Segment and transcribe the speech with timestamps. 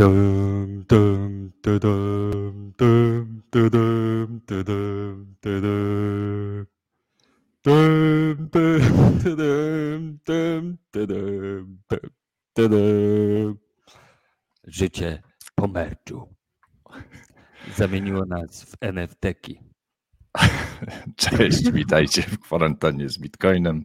[0.00, 4.40] Dum, dum, dum, dum, dum, dum,
[12.56, 13.58] dum.
[14.64, 15.22] Życie
[15.54, 16.34] po merczu
[17.76, 19.60] zamieniło nas w NFT-ki.
[21.16, 23.84] Cześć, witajcie w kwarantannie z Bitcoinem.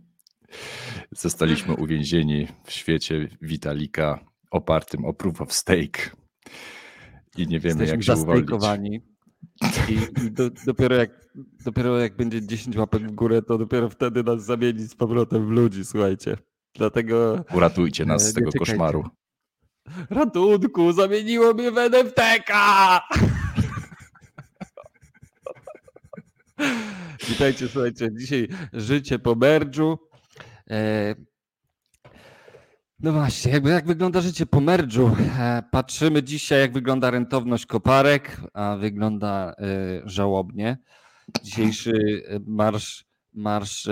[1.11, 6.01] Zostaliśmy uwięzieni w świecie Witalika opartym o proof of stake
[7.37, 8.49] i nie wiemy Jesteśmy jak się uwolnić.
[9.89, 9.93] i,
[10.25, 11.09] i do, dopiero, jak,
[11.65, 15.49] dopiero jak będzie 10 łapek w górę, to dopiero wtedy nas zamieni z powrotem w
[15.49, 16.37] ludzi, słuchajcie.
[16.75, 18.71] Dlatego Uratujcie nas E, z tego czekajcie.
[18.71, 19.03] koszmaru.
[20.09, 23.01] ratunku, zamieniło mnie w NFT-ka!
[27.29, 29.97] Witajcie, słuchajcie, dzisiaj życie po merdżu.
[32.99, 35.11] No właśnie, jakby jak wygląda życie po merdżu?
[35.39, 39.55] E, Patrzymy dzisiaj, jak wygląda rentowność koparek, a wygląda e,
[40.05, 40.77] żałobnie.
[41.43, 43.87] Dzisiejszy e, marsz, marsz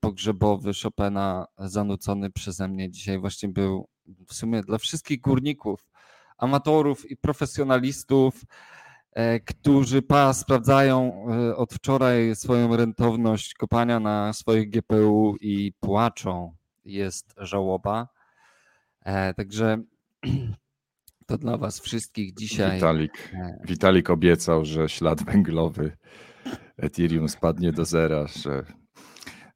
[0.00, 3.88] pogrzebowy Chopina zanucony przeze mnie dzisiaj właśnie był
[4.28, 5.88] w sumie dla wszystkich górników,
[6.38, 8.42] amatorów i profesjonalistów,
[9.46, 16.54] którzy pa, sprawdzają od wczoraj swoją rentowność kopania na swoich GPU i płaczą.
[16.84, 18.13] Jest żałoba.
[19.04, 19.82] E, Także
[21.26, 22.74] to dla Was wszystkich dzisiaj.
[22.74, 25.96] Vitalik, e, Vitalik obiecał, że ślad węglowy
[26.76, 28.64] Ethereum spadnie do zera, że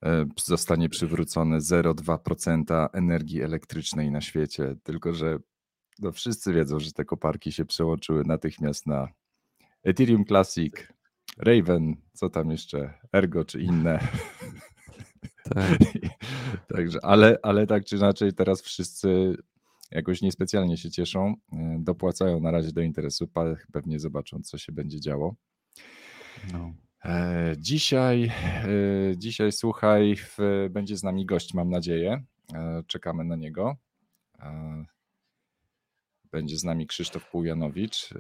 [0.04, 4.76] e, zostanie przywrócone 0,2% energii elektrycznej na świecie.
[4.82, 5.38] Tylko, że
[5.98, 9.09] no wszyscy wiedzą, że te koparki się przełączyły natychmiast na
[9.84, 10.75] Ethereum Classic,
[11.38, 14.09] Raven, co tam jeszcze, Ergo czy inne.
[15.44, 15.78] Tak.
[16.78, 19.37] Także, ale, ale tak czy inaczej, teraz wszyscy
[19.91, 21.34] jakoś niespecjalnie się cieszą.
[21.53, 23.28] e, Dopłacają na razie do interesu,
[23.72, 25.34] pewnie zobaczą, co się będzie działo.
[26.53, 26.72] No.
[27.05, 30.16] E, Dzisiaj, e, dzisiaj słuchaj,
[30.71, 32.25] będzie z nami gość, mam nadzieję.
[32.87, 33.77] Czekamy na niego.
[36.33, 38.15] Będzie z nami Krzysztof Półjanowicz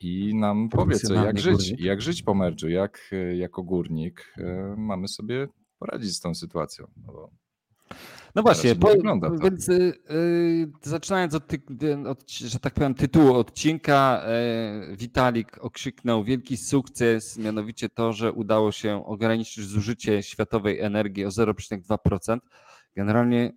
[0.00, 4.34] i nam powie, co, jak żyć, jak żyć po merdżu, jak jako górnik
[4.76, 6.86] mamy sobie poradzić z tą sytuacją.
[6.96, 7.43] No bo
[8.34, 9.38] No właśnie, po, wygląda to.
[9.38, 11.62] więc y, y, zaczynając od, ty,
[12.08, 14.24] od, że tak powiem, tytułu odcinka,
[14.92, 21.28] y, Witalik okrzyknął wielki sukces, mianowicie to, że udało się ograniczyć zużycie światowej energii o
[21.28, 22.38] 0,2%.
[22.96, 23.52] Generalnie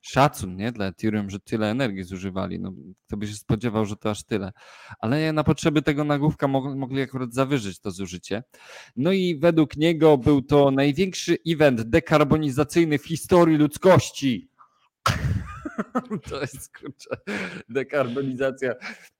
[0.00, 2.60] szacun nie, dla Ethereum, że tyle energii zużywali.
[2.60, 2.72] No,
[3.06, 4.52] kto by się spodziewał, że to aż tyle.
[4.98, 8.42] Ale na potrzeby tego nagłówka mog, mogli akurat zawyżyć to zużycie.
[8.96, 14.50] No i według niego był to największy event dekarbonizacyjny w historii ludzkości.
[16.30, 17.10] To jest kurczę,
[17.68, 18.74] dekarbonizacja.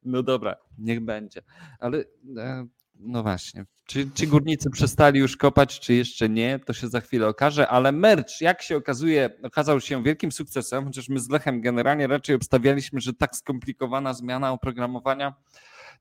[0.05, 1.43] No dobra, niech będzie.
[1.79, 2.05] Ale
[2.37, 2.67] e,
[2.99, 7.29] no właśnie, czy, czy górnicy przestali już kopać, czy jeszcze nie, to się za chwilę
[7.29, 12.07] okaże, ale merch, jak się okazuje, okazał się wielkim sukcesem, chociaż my z Lechem generalnie
[12.07, 15.35] raczej obstawialiśmy, że tak skomplikowana zmiana oprogramowania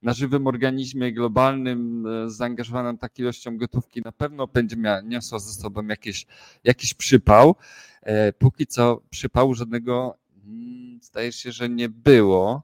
[0.01, 5.53] na żywym organizmie globalnym, e, zaangażowanym tak ilością gotówki, na pewno będzie miała, niosła ze
[5.53, 6.25] sobą jakieś,
[6.63, 7.55] jakiś przypał.
[8.01, 12.63] E, Póki co przypału żadnego mm, zdaje się, że nie było.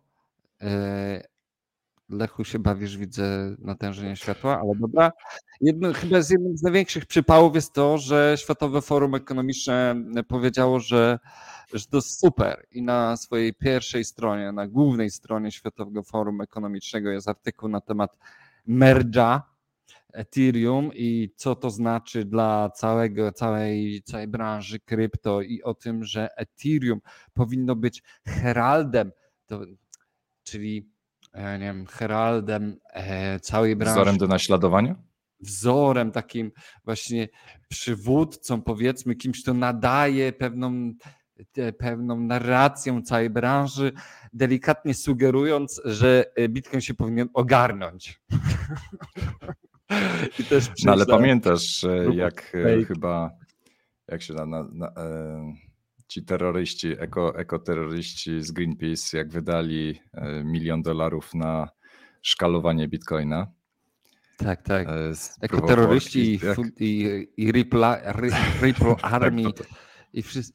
[2.18, 5.12] Lechu się bawisz, widzę natężenie światła, ale dobra.
[5.62, 9.96] Jedno, chyba z jednym z największych przypałów jest to, że Światowe Forum Ekonomiczne
[10.28, 11.20] powiedziało, że,
[11.74, 17.28] że to super i na swojej pierwszej stronie, na głównej stronie Światowego Forum Ekonomicznego jest
[17.28, 18.18] artykuł na temat
[18.68, 19.42] merge'a
[20.14, 26.30] Ethereum i co to znaczy dla całego, całej, całej branży krypto i o tym, że
[26.38, 27.02] Ethereum
[27.34, 29.12] powinno być heraldem,
[29.48, 29.62] to,
[30.44, 30.93] czyli
[31.34, 34.96] nie wiem, heraldem e, całej branży wzorem do naśladowania?
[35.40, 36.52] wzorem, takim
[36.86, 37.28] właśnie
[37.70, 40.94] przywódcą, powiedzmy, kimś, kto nadaje pewną,
[41.78, 43.92] pewną narrację całej branży,
[44.34, 48.22] delikatnie sugerując, że e, Bitcoin się powinien ogarnąć.
[50.40, 52.86] I też No ale pamiętasz, e, jak e, fake.
[52.86, 53.30] chyba,
[54.08, 55.54] jak się na, na, na e,
[56.08, 61.70] ci terroryści, eko, ekoterroryści z Greenpeace, jak wydali e, milion dolarów na
[62.22, 63.48] szkalowanie bitcoina.
[64.38, 64.88] Tak, tak.
[64.90, 66.40] e, z Jako proof of terroryści
[66.80, 69.64] i, i, Ripple, Ri- Ripple Army Tak, to-
[70.14, 70.54] i wszyscy.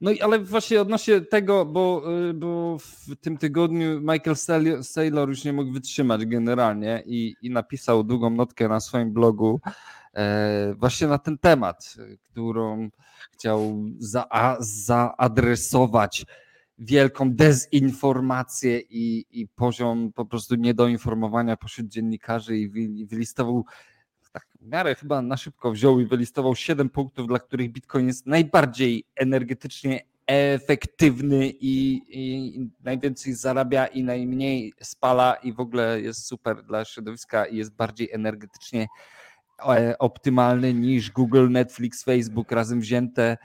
[0.00, 4.36] No i ale właśnie odnośnie tego, bo, y, bo w tym tygodniu Michael
[4.82, 9.60] Saylor- już nie mógł wytrzymać generalnie i, i napisał długą notkę na swoim blogu
[10.76, 12.90] właśnie na ten temat, y, którą
[13.32, 16.26] chciał za, zaadresować
[16.78, 23.64] wielką dezinformację i, i poziom po prostu niedoinformowania pośród dziennikarzy i wylistował
[24.32, 28.26] tak w miarę chyba na szybko wziął i wylistował 7 punktów, dla których Bitcoin jest
[28.26, 36.62] najbardziej energetycznie efektywny i, i, najwięcej zarabia i najmniej spala i w ogóle jest super
[36.62, 38.88] dla środowiska i jest bardziej energetycznie e,
[39.98, 43.36] optymalny niż Google, Netflix, Facebook razem wzięte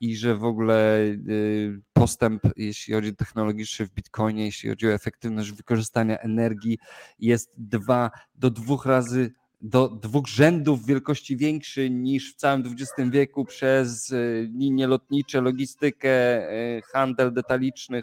[0.00, 4.92] i że w ogóle y, postęp, jeśli chodzi o technologiczny w Bitcoinie, jeśli chodzi o
[4.92, 6.78] efektywność wykorzystania energii,
[7.18, 13.44] jest dwa do dwóch razy do dwóch rzędów wielkości większy niż w całym XX wieku
[13.44, 16.10] przez e, linie lotnicze, logistykę,
[16.50, 18.02] e, handel detaliczny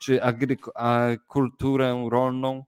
[0.00, 2.64] czy agrikulturę rolną.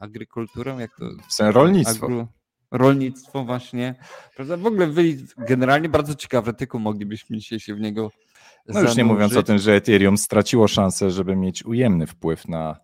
[0.00, 1.04] Agrikulturę, jak to?
[1.28, 2.06] W sensie rolnictwo.
[2.06, 2.26] Agru,
[2.70, 3.94] rolnictwo właśnie.
[4.36, 4.56] Prawda?
[4.56, 4.88] W ogóle
[5.38, 8.10] generalnie bardzo ciekawy artykuł, moglibyśmy dzisiaj się w niego
[8.68, 12.80] No już nie mówiąc o tym, że Ethereum straciło szansę, żeby mieć ujemny wpływ na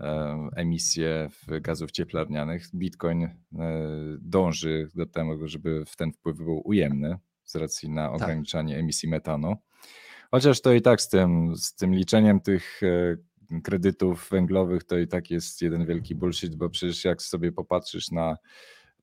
[0.00, 1.30] E, emisję
[1.60, 2.66] gazów cieplarnianych.
[2.74, 3.30] Bitcoin e,
[4.20, 8.14] dąży do tego, żeby ten wpływ był ujemny z racji na tak.
[8.14, 8.82] ograniczanie tak.
[8.82, 9.56] emisji metanu.
[10.30, 15.08] Chociaż to i tak z tym, z tym liczeniem tych e, kredytów węglowych to i
[15.08, 18.36] tak jest jeden wielki bullshit, bo przecież jak sobie popatrzysz na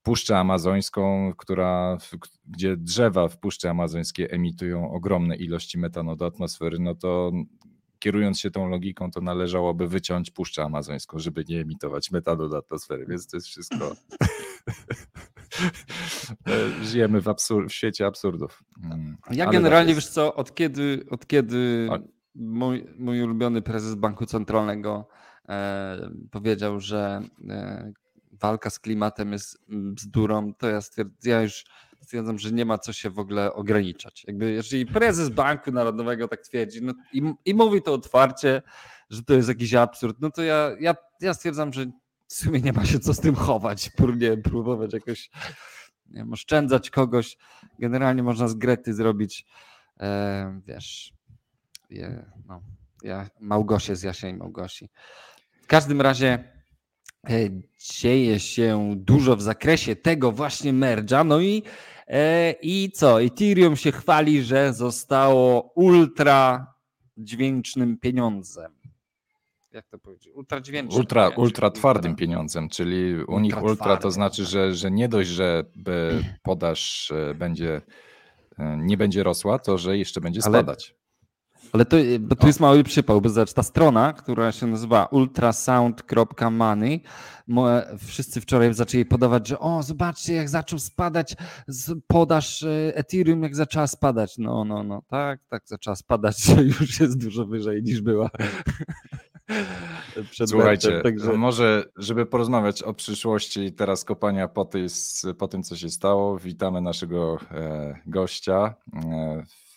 [0.06, 1.98] Puszczę Amazońską, która,
[2.48, 7.32] gdzie drzewa w Puszczy Amazońskiej emitują ogromne ilości metanu do atmosfery, no to
[8.00, 13.06] kierując się tą logiką, to należałoby wyciąć Puszczę Amazońską, żeby nie emitować metanu do atmosfery,
[13.06, 13.96] więc to jest wszystko.
[16.92, 18.64] Żyjemy w, absur- w świecie absurdów.
[18.84, 19.18] Mm.
[19.32, 21.90] Ja generalnie, tak wiesz co, od kiedy, od kiedy
[22.36, 25.08] mój, mój ulubiony prezes Banku Centralnego
[25.50, 27.94] e, powiedział, że e,
[28.42, 31.66] walka z klimatem jest bzdurą, to ja, stwierd- ja już
[32.02, 34.24] stwierdzam, że nie ma co się w ogóle ograniczać.
[34.28, 38.62] Jakby jeżeli prezes Banku Narodowego tak twierdzi no, i, i mówi to otwarcie,
[39.10, 41.86] że to jest jakiś absurd, no to ja, ja, ja stwierdzam, że
[42.28, 45.30] w sumie nie ma się co z tym chować, nie próbować jakoś
[46.10, 47.38] nie wiem, oszczędzać kogoś.
[47.80, 49.46] Generalnie można z Grety zrobić,
[50.00, 51.14] e, wiesz,
[51.90, 52.62] je, no,
[53.04, 54.90] ja, Małgosie z Jasiej Małgosi.
[55.62, 56.55] W każdym razie
[57.80, 61.64] dzieje się dużo w zakresie tego właśnie merge'a, no i
[62.08, 63.22] E, I co?
[63.22, 66.68] Ethereum się chwali, że zostało ultra
[67.18, 68.72] dźwięcznym pieniądzem.
[69.72, 70.34] Jak to powiedzieć?
[70.34, 71.00] Ultra dźwięcznym.
[71.00, 75.30] Ultra, ultra twardym pieniądzem, czyli u ultra nich ultra to znaczy, że, że nie dość,
[75.30, 75.64] że
[76.44, 77.82] podaż e, będzie,
[78.60, 80.90] e, nie będzie rosła, to że jeszcze będzie spadać.
[80.90, 81.05] Ale
[81.72, 87.02] to, bo tu jest mały przypał, bo zobacz, ta strona, która się nazywa ultrasound.money,
[87.98, 91.36] wszyscy wczoraj zaczęli podawać, że o, zobaczcie, jak zaczął spadać
[92.08, 94.38] podaż e, Ethereum, jak zaczęła spadać.
[94.38, 98.30] No, no, no, tak, tak, zaczęła spadać, już jest dużo wyżej niż była.
[100.48, 101.34] Słuchajcie, także...
[101.34, 104.88] może żeby porozmawiać o przyszłości teraz kopania po, tej,
[105.38, 108.76] po tym, co się stało, witamy naszego e, gościa.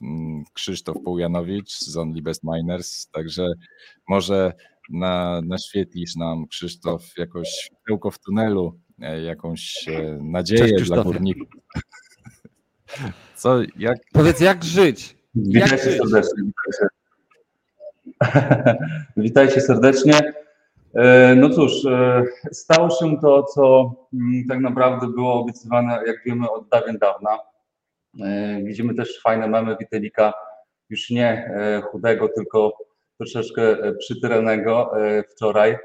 [0.02, 3.52] Mm, Krzysztof Połjanowicz z Only Best Miners, także
[4.08, 4.52] może
[4.90, 11.48] na, naświetlisz nam Krzysztof jakoś światełko w tunelu, e, jakąś e, nadzieję Cześć, dla górników.
[13.36, 13.98] Co, jak...
[14.12, 15.16] Powiedz, jak żyć?
[15.34, 16.42] Witajcie jak serdecznie.
[19.16, 20.32] Witajcie serdecznie.
[20.94, 21.72] E, no cóż,
[22.52, 27.38] stało się to, co mm, tak naprawdę było obiecywane, jak wiemy, od dawien dawna
[28.62, 30.32] widzimy też fajne memy Witelika,
[30.90, 32.78] już nie e, chudego, tylko
[33.18, 34.92] troszeczkę e, przytyranego
[35.30, 35.76] wczoraj.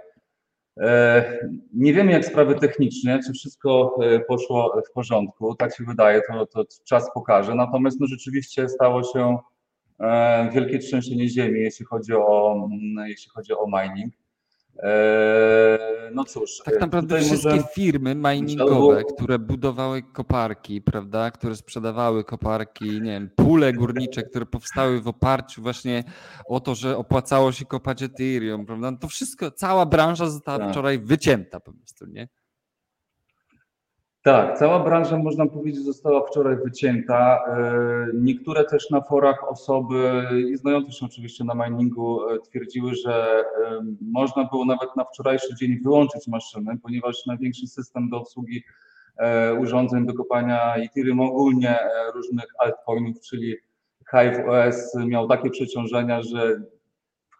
[1.74, 5.56] Nie wiemy, jak sprawy techniczne, czy wszystko poszło w porządku.
[5.56, 7.56] Tak się wydaje, to, to czas pokaże.
[7.56, 9.38] Natomiast no, rzeczywiście stało się
[10.54, 14.14] wielkie trzęsienie ziemi, jeśli chodzi o, mm, jeśli chodzi o mining.
[14.80, 15.80] Eee,
[16.14, 16.62] no cóż.
[16.66, 17.68] Tak naprawdę wszystkie może...
[17.76, 25.02] firmy miningowe, które budowały koparki, prawda, które sprzedawały koparki, nie wiem, pule górnicze, które powstały
[25.02, 26.04] w oparciu właśnie
[26.48, 30.72] o to, że opłacało się kopać Ethereum, prawda, no to wszystko, cała branża została tak.
[30.72, 32.28] wczoraj wycięta po prostu, nie?
[34.24, 37.46] Tak, cała branża, można powiedzieć, została wczoraj wycięta.
[37.48, 43.44] E, niektóre też na forach osoby, i znające się oczywiście na miningu, e, twierdziły, że
[43.66, 48.64] e, można było nawet na wczorajszy dzień wyłączyć maszyny, ponieważ największy system do obsługi
[49.60, 51.80] urządzeń do kopania Ethereum, ogólnie
[52.16, 53.56] różnych altcoinów, czyli
[54.12, 56.62] Hive OS miał takie przeciążenia, że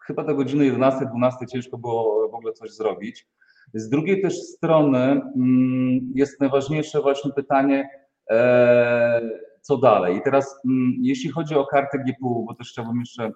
[0.06, 3.26] chyba do godziny 11-12 ciężko było w ogóle coś zrobić.
[3.74, 7.88] Z drugiej też strony mm, jest najważniejsze właśnie pytanie,
[8.30, 9.20] e,
[9.60, 10.16] co dalej.
[10.16, 13.34] I teraz, mm, jeśli chodzi o kartę GPU, bo też chciałbym jeszcze mm,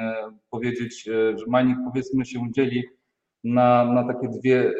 [0.00, 2.84] e, powiedzieć, e, że mining powiedzmy się dzieli
[3.44, 4.72] na, na takie dwie,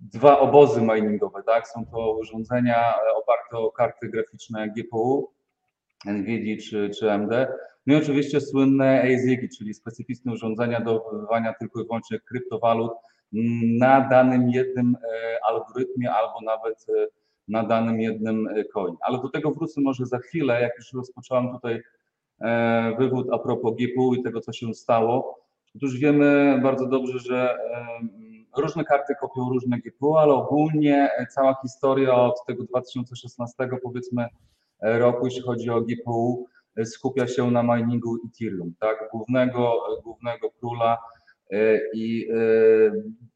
[0.00, 1.68] dwa obozy miningowe, tak?
[1.68, 5.30] Są to urządzenia oparte o karty graficzne GPU,
[6.06, 7.32] NVIDIA czy, czy AMD,
[7.86, 12.92] no i oczywiście słynne ASIC, czyli specyficzne urządzenia do wywoływania tylko i wyłącznie kryptowalut
[13.78, 17.06] na danym jednym e, algorytmie albo nawet e,
[17.48, 18.96] na danym jednym e, coin.
[19.00, 21.82] Ale do tego wrócę może za chwilę, jak już rozpocząłem tutaj
[22.40, 25.42] e, wywód a propos GPU i tego, co się stało.
[25.76, 27.98] Otóż wiemy bardzo dobrze, że e,
[28.56, 34.26] różne karty kopią różne GPU, ale ogólnie e, cała historia od tego 2016 powiedzmy
[34.80, 36.46] e, roku, jeśli chodzi o GPU,
[36.76, 41.21] e, skupia się na miningu Ethereum, tak, głównego, e, głównego króla e,
[41.94, 42.36] i e,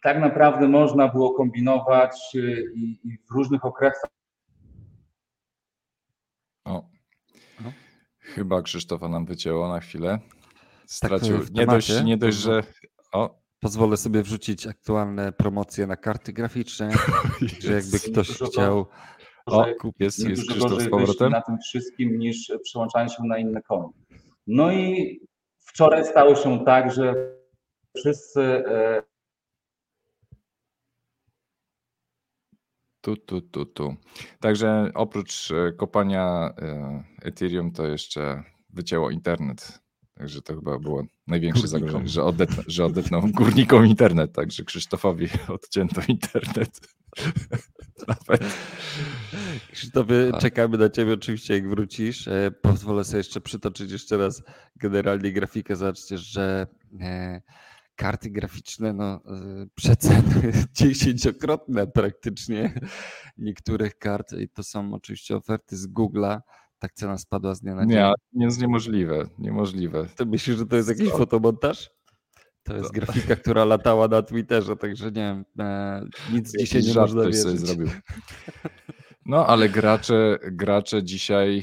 [0.02, 2.38] tak naprawdę można było kombinować e,
[2.75, 4.11] i, i w różnych okresach
[6.64, 6.88] O.
[7.64, 7.73] No.
[8.18, 10.18] Chyba Krzysztofa nam wycięło na chwilę.
[10.87, 11.37] Stracił.
[11.37, 12.62] e, w nie, dość, nie dość, że.
[13.12, 16.90] O, Pozwolę sobie wrzucić aktualne promocje na karty graficzne,
[17.62, 18.87] że jakby ktoś Dużo chciał.
[19.46, 21.32] O, kup jest, jest Krzysztof z powrotem.
[21.32, 23.88] na tym wszystkim niż przełączanie się na inne konie.
[24.46, 25.20] No i
[25.58, 27.36] wczoraj stało się tak, że
[27.97, 29.03] wszyscy e,
[33.07, 33.97] Tu, tu, tu, tu.
[34.41, 39.81] Także oprócz e, kopania e, Ethereum, to jeszcze wycięło internet.
[40.15, 41.81] Także to chyba było największe Górnikom.
[41.81, 44.33] zagrożenie, że, odetnę, że odetną górnikom internet.
[44.33, 46.81] Także Krzysztofowi odcięto internet.
[48.09, 48.45] Nawet.
[49.73, 52.29] Krzysztofie, czekamy na Ciebie oczywiście, jak wrócisz.
[52.62, 54.43] Pozwolę sobie jeszcze przytoczyć jeszcze raz
[54.76, 55.76] generalnie grafikę.
[55.76, 56.67] Zobaczcie, że
[57.97, 59.21] karty graficzne, no e,
[59.75, 62.81] przeceny dziesięciokrotne praktycznie
[63.38, 66.41] niektórych kart i to są oczywiście oferty z Google'a.
[66.79, 67.91] Tak cena spadła z dnia na dzień.
[67.91, 69.29] Nie, nie jest niemożliwe.
[69.38, 70.07] Niemożliwe.
[70.17, 71.19] To myślisz, że to jest jakiś Co?
[71.19, 71.91] fotomontaż?
[72.62, 76.95] To jest grafika, która latała na Twitterze, także nie wiem, e, nic dzisiaj Jakiś nie
[76.95, 77.88] żart można ktoś sobie zrobił.
[79.28, 81.62] No, ale gracze, gracze dzisiaj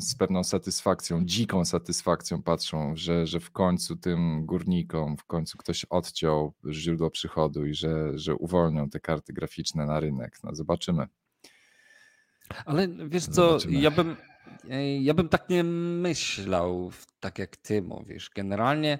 [0.00, 5.84] z pewną satysfakcją, dziką satysfakcją patrzą, że, że w końcu tym górnikom, w końcu ktoś
[5.84, 10.38] odciął źródło przychodu i że, że uwolnią te karty graficzne na rynek.
[10.44, 11.06] No, zobaczymy.
[12.64, 14.16] Ale wiesz co, ja bym,
[14.70, 16.90] e, ja bym tak nie myślał,
[17.20, 18.30] tak jak ty mówisz.
[18.34, 18.98] Generalnie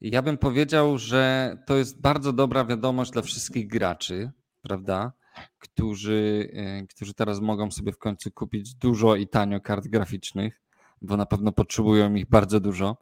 [0.00, 4.30] ja bym powiedział, że to jest bardzo dobra wiadomość dla wszystkich graczy,
[4.62, 5.12] prawda?
[5.58, 10.62] Którzy, e, którzy teraz mogą sobie w końcu kupić dużo i tanio kart graficznych,
[11.02, 12.96] bo na pewno potrzebują ich bardzo dużo.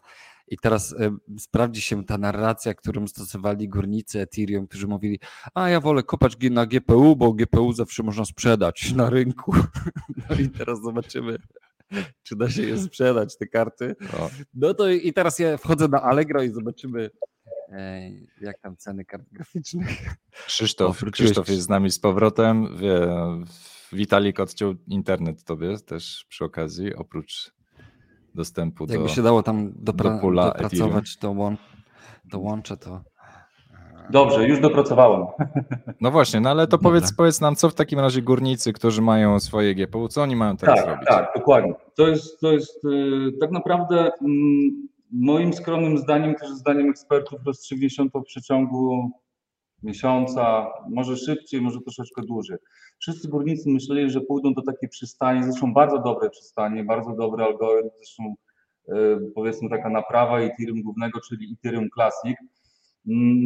[0.49, 5.21] I teraz e, sprawdzi się ta narracja, którą stosowali górnicy Ethereum, którzy mówili,
[5.55, 9.55] a ja wolę kopać na GPU, bo GPU zawsze można sprzedać na rynku.
[10.31, 11.39] No i teraz zobaczymy,
[12.23, 13.97] czy da się je sprzedać, te karty.
[14.55, 17.11] No to i teraz ja wchodzę na Allegro i zobaczymy,
[18.41, 19.89] jak tam ceny kart graficznych.
[20.47, 21.11] Krzysztof, O.
[21.11, 22.77] Krzysztof jest z nami z powrotem.
[22.77, 23.09] Wie,
[23.93, 27.53] Witalik odciął internet tobie też przy okazji, oprócz
[28.35, 28.95] dostępu do...
[28.95, 31.57] Jakby się dało tam dopra- do pula dopracować to, łą-
[32.31, 33.01] to łącze, to...
[34.11, 35.27] dobrze, już dopracowałem.
[36.01, 36.91] No właśnie, no ale to Dobra.
[36.91, 40.57] powiedz, powiedz nam, co w takim razie górnicy, którzy mają swoje GPU, co oni mają
[40.57, 41.09] teraz Tak, robić?
[41.09, 41.75] tak, dokładnie.
[41.95, 47.89] To jest, to jest y, tak naprawdę mm, moim skromnym zdaniem, też zdaniem ekspertów, rozstrzygnie
[48.13, 49.11] to w przeciągu
[49.83, 52.57] miesiąca, może szybciej, może troszeczkę dłużej.
[52.99, 57.91] Wszyscy górnicy myśleli, że pójdą do takiej przystani, zresztą bardzo dobre przystanie, bardzo dobry algorytm,
[57.97, 58.35] zresztą
[58.89, 58.93] y,
[59.35, 62.37] powiedzmy taka naprawa Ethereum głównego, czyli Ethereum Classic.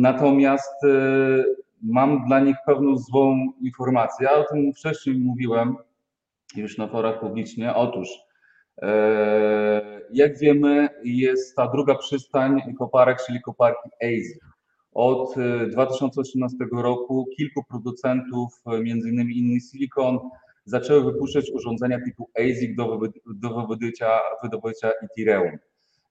[0.01, 1.45] Natomiast y,
[1.83, 4.27] mam dla nich pewną złą informację.
[4.27, 5.77] Ja o tym wcześniej mówiłem,
[6.57, 7.75] już na forach publicznie.
[7.75, 8.28] Otóż, e,
[10.11, 14.39] jak wiemy, jest ta druga przystań koparek, czyli koparki ASIC.
[14.93, 20.19] Od e, 2018 roku kilku producentów, e, innymi Inny Silicon,
[20.65, 25.59] zaczęły wypuszczać urządzenia typu ASIC do, do wydobycia, wydobycia Ethereum.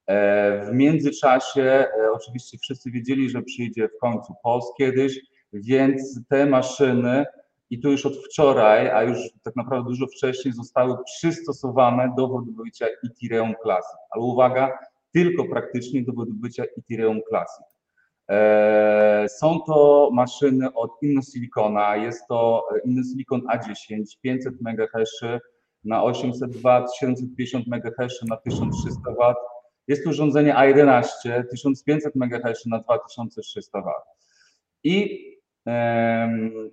[0.08, 5.20] E, W międzyczasie e, oczywiście wszyscy wiedzieli, że przyjdzie w końcu POS kiedyś,
[5.54, 7.26] więc te maszyny
[7.70, 12.86] i to już od wczoraj, a już tak naprawdę dużo wcześniej zostały przystosowane do wydobycia
[12.86, 13.98] Ethereum Classic.
[14.10, 14.80] Ale uwaga,
[15.14, 17.66] tylko praktycznie do wydobycia Ethereum Classic.
[18.28, 25.22] Eee, Są to maszyny od InnoSilicona, jest to InnoSilicon A10, 500 MHz
[25.84, 29.36] na 800 W, 750 MHz na 1300 W.
[29.88, 31.04] Jest to urządzenie A11,
[31.52, 33.86] 1500 MHz na 2300 W.
[34.84, 35.37] I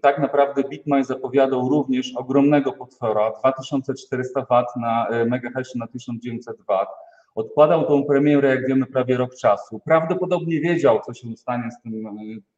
[0.01, 6.87] Tak naprawdę Bitmain zapowiadał również ogromnego potwora, 2400 W na e, megahash na 1900 W.
[7.35, 9.81] Odkładał tą premierę, jak wiemy, prawie rok czasu.
[9.85, 12.11] Prawdopodobnie wiedział, co się stanie z tym, e,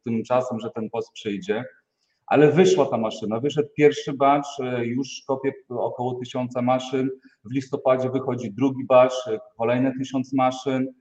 [0.03, 1.65] tym czasem, że ten post przyjdzie,
[2.27, 3.39] ale wyszła ta maszyna.
[3.39, 7.09] Wyszedł pierwszy batch, e, już kopie około 1000 maszyn.
[7.43, 9.15] W listopadzie wychodzi drugi batch,
[9.57, 10.93] kolejne 1000 maszyn.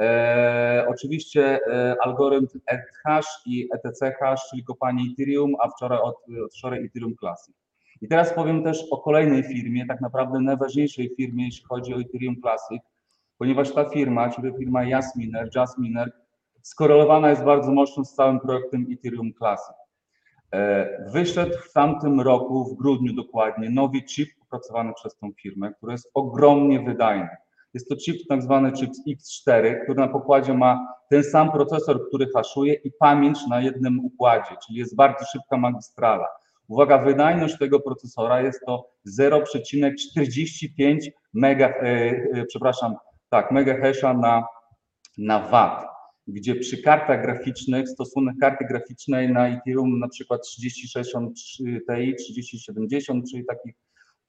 [0.00, 6.54] E, oczywiście e, algorytm ETH i ETC hash, czyli kopanie Ethereum, a wczoraj od, od
[6.54, 7.54] wczoraj Ethereum Classic.
[8.00, 12.36] I teraz powiem też o kolejnej firmie, tak naprawdę najważniejszej firmie, jeśli chodzi o Ethereum
[12.40, 12.82] Classic,
[13.38, 16.12] ponieważ ta firma, czyli firma Jasminer, Jasminer,
[16.62, 19.76] skorelowana jest bardzo mocno z całym projektem Ethereum Classic.
[20.52, 25.92] E, Wyszedł w tamtym roku, w grudniu dokładnie, nowy chip opracowany przez tą firmę, który
[25.92, 27.28] jest ogromnie wydajny.
[27.74, 32.26] Jest to chip tak zwany chip X4, który na pokładzie ma ten sam procesor, który
[32.34, 36.26] haszuje i pamięć na jednym układzie, czyli jest bardzo szybka magistrala.
[36.68, 41.82] Uwaga, wydajność tego procesora jest to 0,45 mega, e,
[42.32, 42.94] e, przepraszam,
[43.28, 43.50] tak,
[44.14, 44.46] na,
[45.18, 45.40] na
[46.26, 51.80] gdzie przy kartach graficznych, stosunek karty graficznej na Ethereum na przykład 3060 Ti,
[52.18, 53.74] 3070, czyli takich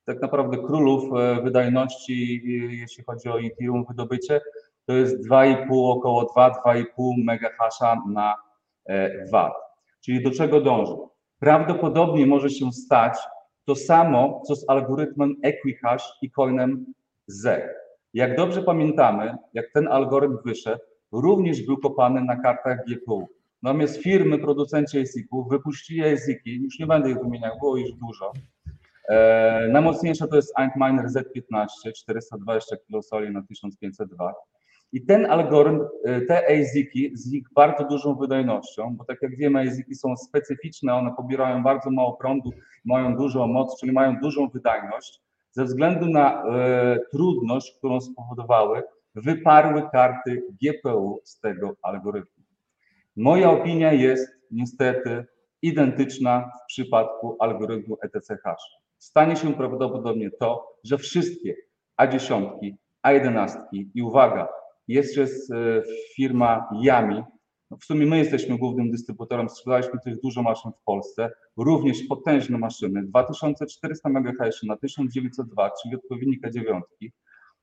[0.06, 2.42] tak naprawdę królów e, wydajności,
[2.80, 4.42] jeśli chodzi o Ethereum wydobycie,
[4.86, 6.84] to jest 2,5, około 2-2,5
[7.24, 8.36] megahasha na
[8.86, 9.54] e, watt.
[10.02, 10.96] Czyli do czego dążę?
[11.40, 13.18] Prawdopodobnie może się stać
[13.66, 16.86] to samo, co z algorytmem Equihash i coinem
[17.28, 17.70] Z.
[18.14, 20.82] Jak dobrze pamiętamy, jak ten algorytm wyszedł,
[21.12, 23.28] również był kopany na kartach GPU.
[23.62, 28.34] Natomiast firmy, producenci ASIC-ów wypuścili ASIC-i, już nie będę ich wymieniał, było ich dużo.
[29.10, 34.34] E, najmocniejsza to jest Antminer Z15, 420 kilosoli na 1502.
[34.94, 39.60] I ten algorytm, e, te ASIC-i z ich bardzo dużą wydajnością, bo tak jak wiemy,
[39.60, 42.52] ASIC-i są specyficzne, one pobierają bardzo mało prądu,
[42.86, 45.22] mają dużą moc, czyli mają dużą wydajność.
[45.52, 48.84] Ze względu na e, trudność, którą spowodowały,
[49.16, 52.44] wyparły karty GPU z tego algorytmu.
[53.16, 55.26] Moja opinia jest niestety
[55.62, 58.85] identyczna w przypadku algorytmu ETC hash.
[59.06, 61.56] Stanie się prawdopodobnie to, że wszystkie
[62.02, 62.50] A10,
[63.08, 63.50] A11
[63.94, 64.48] i uwaga,
[64.88, 65.56] jeszcze jest e,
[66.16, 67.24] firma Yami,
[67.72, 72.58] no w sumie my jesteśmy głównym dystrybutorem, sprzedaliśmy tych dużo maszyn w Polsce, również potężne
[72.58, 77.12] maszyny, 2400 MHz na 1902, czyli odpowiednika dziewiątki.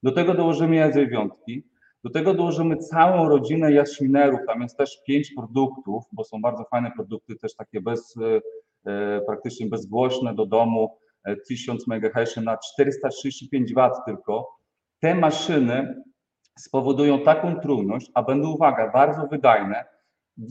[0.02, 1.64] Do tego dołożymy dziewiątki,
[2.04, 6.90] do tego dołożymy całą rodzinę jaśminerów, tam jest też pięć produktów, bo są bardzo fajne
[6.96, 8.40] produkty, też takie bez, e,
[8.90, 11.01] e, praktycznie bezgłośne do domu,
[11.48, 14.56] 1000 MHz na 435 W tylko.
[15.00, 16.02] Te maszyny
[16.58, 19.84] spowodują taką trudność, a będą, uwaga, bardzo wydajne,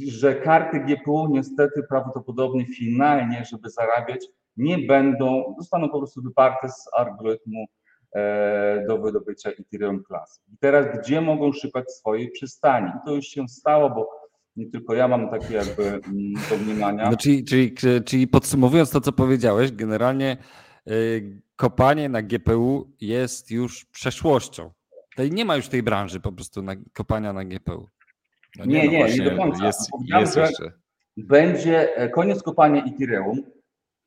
[0.07, 4.25] że karty GPU niestety prawdopodobnie finalnie, żeby zarabiać,
[4.57, 7.65] nie będą, zostaną po prostu wyparte z algorytmu
[8.15, 10.43] e, do wydobycia Ethereum Classic.
[10.53, 12.87] I teraz gdzie mogą szukać swojej przystani?
[12.87, 14.20] I to już się stało, bo
[14.55, 16.01] nie tylko ja mam takie jakby mm,
[16.49, 17.09] domniemania.
[17.09, 20.37] No, czyli, czyli, czyli podsumowując to, co powiedziałeś, generalnie
[20.89, 24.71] y, kopanie na GPU jest już przeszłością.
[25.09, 27.87] Tutaj nie ma już tej branży po prostu na, kopania na GPU.
[28.57, 29.65] No Nie, nie, nie właśnie, do końca.
[29.65, 30.71] Jest, jest jeszcze.
[31.17, 33.43] będzie e, koniec kopania Ethereum.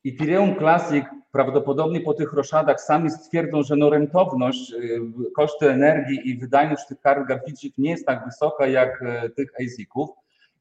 [0.07, 5.01] Ethereum Classic prawdopodobnie po tych roszadach sami stwierdzą, że no rentowność, y,
[5.37, 10.11] koszty energii i wydajność tych kart graficznych nie jest tak wysoka jak e, tych ASIC-ów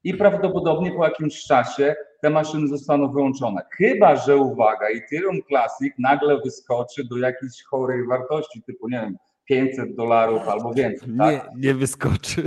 [0.04, 3.62] i prawdopodobnie po jakimś czasie te maszyny zostaną wyłączone.
[3.78, 9.96] Chyba, że uwaga, Ethereum Classic nagle wyskoczy do jakiejś chorej wartości, typu nie wiem, 500
[9.96, 11.10] dolarów albo więcej.
[11.18, 11.52] Tak?
[11.56, 12.44] Nie, nie wyskoczy.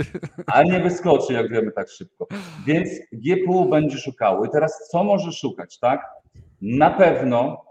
[0.47, 2.27] ale nie wyskoczy, jak wiemy, tak szybko.
[2.65, 4.45] Więc GPU będzie szukało.
[4.45, 6.05] I teraz co może szukać, tak?
[6.61, 7.65] Na pewno,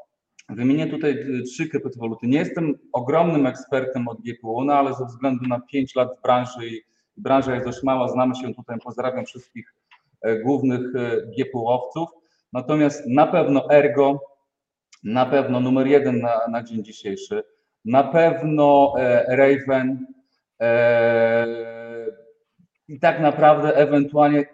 [0.49, 2.27] wymienię tutaj trzy kryptowaluty.
[2.27, 6.66] Nie jestem ogromnym ekspertem od GPU, no ale ze względu na 5 lat w branży
[6.66, 6.81] i
[7.16, 9.75] branża jest dość mała, znamy się tutaj, pozdrawiam wszystkich
[10.35, 12.09] głównych e, GPU-owców.
[12.53, 14.21] Natomiast na pewno Ergo,
[15.05, 17.43] na pewno numer jeden na, na dzień dzisiejszy,
[17.85, 20.07] na pewno e, Raven,
[20.61, 21.87] e,
[22.89, 24.45] i tak naprawdę ewentualnie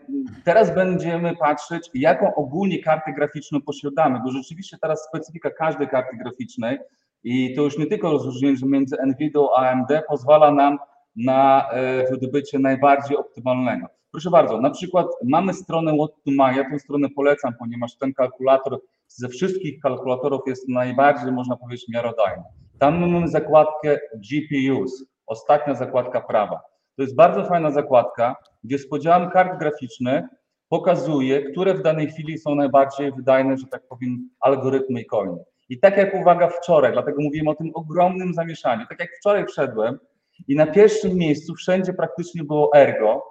[0.44, 6.78] teraz będziemy patrzeć, jaką ogólnie kartę graficzną posiadamy, bo rzeczywiście teraz specyfika każdej karty graficznej
[7.24, 10.78] i to już nie tylko rozróżnienie między NVIDIA a AMD pozwala nam
[11.16, 13.86] na e, wydobycie najbardziej optymalnego.
[14.10, 18.14] Proszę bardzo, na przykład mamy stronę What to My, ja tę stronę polecam, ponieważ ten
[18.14, 22.42] kalkulator ze wszystkich kalkulatorów jest najbardziej, można powiedzieć, miarodajny.
[22.78, 26.60] Tam mamy zakładkę GPUs, ostatnia zakładka prawa.
[26.96, 30.24] To jest bardzo fajna zakładka, gdzie z podziałem kart graficznych
[30.68, 35.44] pokazuje, które w danej chwili są najbardziej wydajne, że tak powiem, algorytmy i coiny.
[35.68, 39.98] I tak jak uwaga wczoraj, dlatego mówiłem o tym ogromnym zamieszaniu, tak jak wczoraj wszedłem
[40.48, 43.22] i na pierwszym miejscu wszędzie praktycznie było Ergo,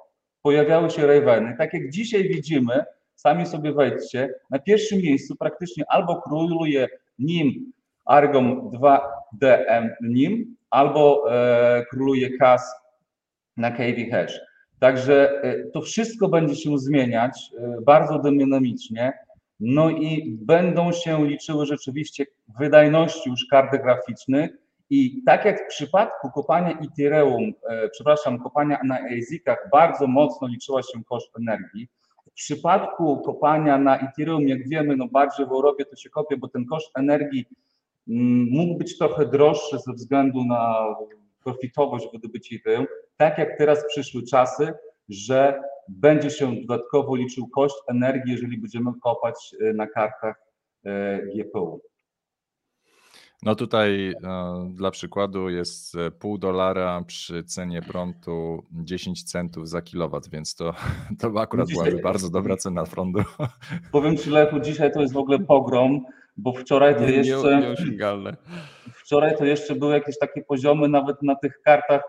[0.41, 2.83] pojawiały się Raveny, tak jak dzisiaj widzimy,
[3.15, 6.87] sami sobie wejdźcie, na pierwszym miejscu praktycznie albo króluje
[7.19, 7.71] nim
[8.05, 12.75] Argom 2DM nim, albo e, króluje CAS
[13.57, 14.39] na KV Hash.
[14.79, 19.13] Także e, to wszystko będzie się zmieniać e, bardzo dynamicznie.
[19.59, 22.25] No i będą się liczyły rzeczywiście
[22.59, 24.51] wydajności już kart graficznych
[24.91, 30.81] i tak jak w przypadku kopania Ethereum, e, przepraszam, kopania na ASIC-ach bardzo mocno liczyła
[30.81, 31.87] się koszt energii,
[32.27, 36.47] w przypadku kopania na Ethereum, jak wiemy, no bardziej w Europie to się kopie, bo
[36.47, 37.45] ten koszt energii
[38.07, 40.85] mm, mógł być trochę droższy ze względu na
[41.43, 44.73] profitowość wydobycia Ethereum, tak jak teraz przyszły czasy,
[45.09, 50.35] że będzie się dodatkowo liczył koszt energii, jeżeli będziemy kopać e, na kartach
[50.85, 51.90] e, GPU.
[53.43, 59.81] No tutaj no, dla przykładu jest e, pół dolara przy cenie prądu 10 centów za
[59.81, 60.73] kilowat, więc to,
[61.19, 63.19] to akurat Dzisiaj- byłaby bardzo dobra cena prądu.
[63.91, 66.05] Powiem Ci Lechu, dzisiaj to jest w ogóle pogrom,
[66.37, 67.61] bo wczoraj to jeszcze...
[67.61, 68.37] nieosiągalne.
[68.93, 72.01] Wczoraj to jeszcze były jakieś takie poziomy, nawet na tych kartach,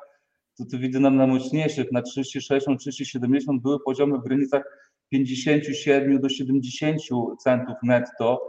[0.59, 4.63] to tu widzę na, na mocniejszych, na 3060, 3070 były poziomy w granicach
[5.11, 7.01] 57 do 70
[7.45, 8.49] centów netto,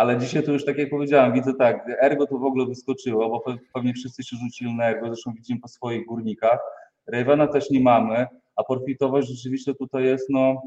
[0.00, 3.38] ale dzisiaj to już tak jak powiedziałem, widzę tak, Ergo to w ogóle wyskoczyło, bo
[3.38, 6.60] pe- pewnie wszyscy się rzucili na Ergo, zresztą widzimy po swoich górnikach.
[7.06, 10.62] Ravena też nie mamy, a profitowość rzeczywiście tutaj jest no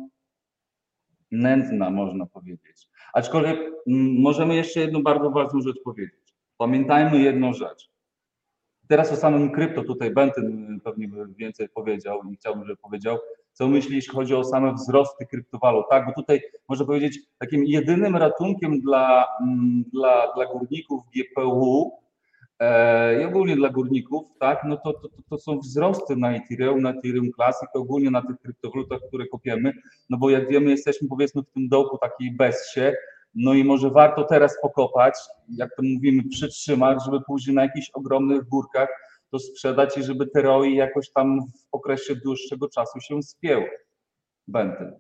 [1.32, 2.90] nędzna, można powiedzieć.
[3.14, 3.60] Aczkolwiek
[4.18, 6.36] możemy jeszcze jedną bardzo ważną rzecz powiedzieć.
[6.58, 7.90] Pamiętajmy jedną rzecz.
[8.88, 13.18] Teraz o samym krypto tutaj Bentyn pewnie by więcej powiedział i chciałbym, żeby powiedział,
[13.54, 16.06] co myśli, jeśli chodzi o same wzrosty kryptowalut, tak?
[16.06, 21.92] Bo tutaj można powiedzieć, takim jedynym ratunkiem dla, mm, dla, dla górników GPU
[22.60, 24.64] e, i ogólnie dla górników, tak?
[24.66, 29.00] No to, to, to, są wzrosty na Ethereum, na Ethereum Classic, ogólnie na tych kryptowalutach,
[29.08, 29.74] które kopiemy,
[30.10, 32.94] no bo jak wiemy, jesteśmy powiedzmy w tym dołku takiej bezsie,
[33.36, 35.14] no i może warto teraz pokopać,
[35.50, 38.90] jak to mówimy, przytrzymać, żeby później na jakichś ogromnych górkach
[39.34, 43.70] to sprzedać i żeby te ROI jakoś tam w okresie dłuższego czasu się spięły.
[44.48, 44.94] Będę.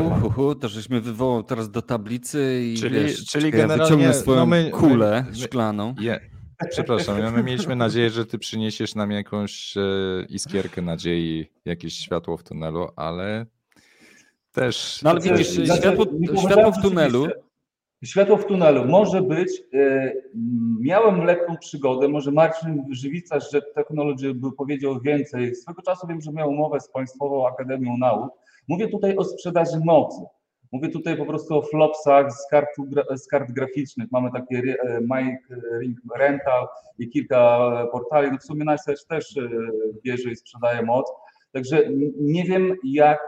[0.00, 4.14] Uhuhu, to żeśmy wywołał teraz do tablicy i Czyli- wiesz, czyli czekaj, ja generalnie, wyciągnę
[4.14, 5.94] swoją no my- kulę my- szklaną.
[6.00, 6.20] Je,
[6.70, 9.80] przepraszam, ja- my mieliśmy nadzieję, że ty przyniesiesz nam jakąś e,
[10.28, 13.46] iskierkę nadziei, jakieś światło w tunelu, ale
[14.52, 15.00] też...
[15.02, 16.06] No ale widzisz, Znaczy, światło-
[16.46, 17.22] światło w tunelu.
[17.24, 17.51] rzeczywiście.
[18.04, 19.62] Światło w tunelu może być.
[19.74, 20.12] e,
[20.80, 25.54] Miałem lekką przygodę, może Marcin Żywica, że Technology by powiedział więcej.
[25.54, 28.32] Swego czasu wiem, że miał umowę z Państwową Akademią Nauk.
[28.68, 30.22] Mówię tutaj o sprzedaży mocy.
[30.72, 34.12] Mówię tutaj po prostu o flopsach z kart, gra- z kart graficznych.
[34.12, 35.38] Mamy takie e, Mike
[35.80, 36.66] Ring Rental
[36.98, 38.30] i kilka portali.
[38.30, 39.48] No w sumie Niceage też e,
[40.04, 41.12] bierze i sprzedaje moc.
[41.52, 41.82] Także
[42.20, 43.20] nie wiem jak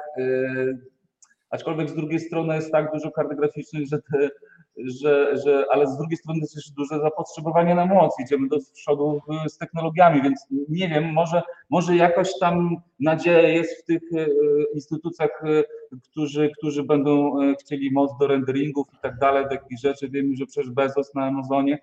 [1.51, 4.29] Aczkolwiek z drugiej strony jest tak dużo kart graficznych, że, te,
[4.77, 8.21] że, że ale z drugiej strony jest też duże zapotrzebowanie na moc.
[8.21, 13.85] Idziemy do przodu z technologiami, więc nie wiem, może, może jakoś tam nadzieja jest w
[13.85, 14.29] tych y,
[14.75, 15.65] instytucjach, y,
[16.11, 20.09] którzy, którzy będą y, chcieli moc do renderingów i tak dalej, takich rzeczy.
[20.09, 21.79] Wiemy, że przecież Bezos na Amazonie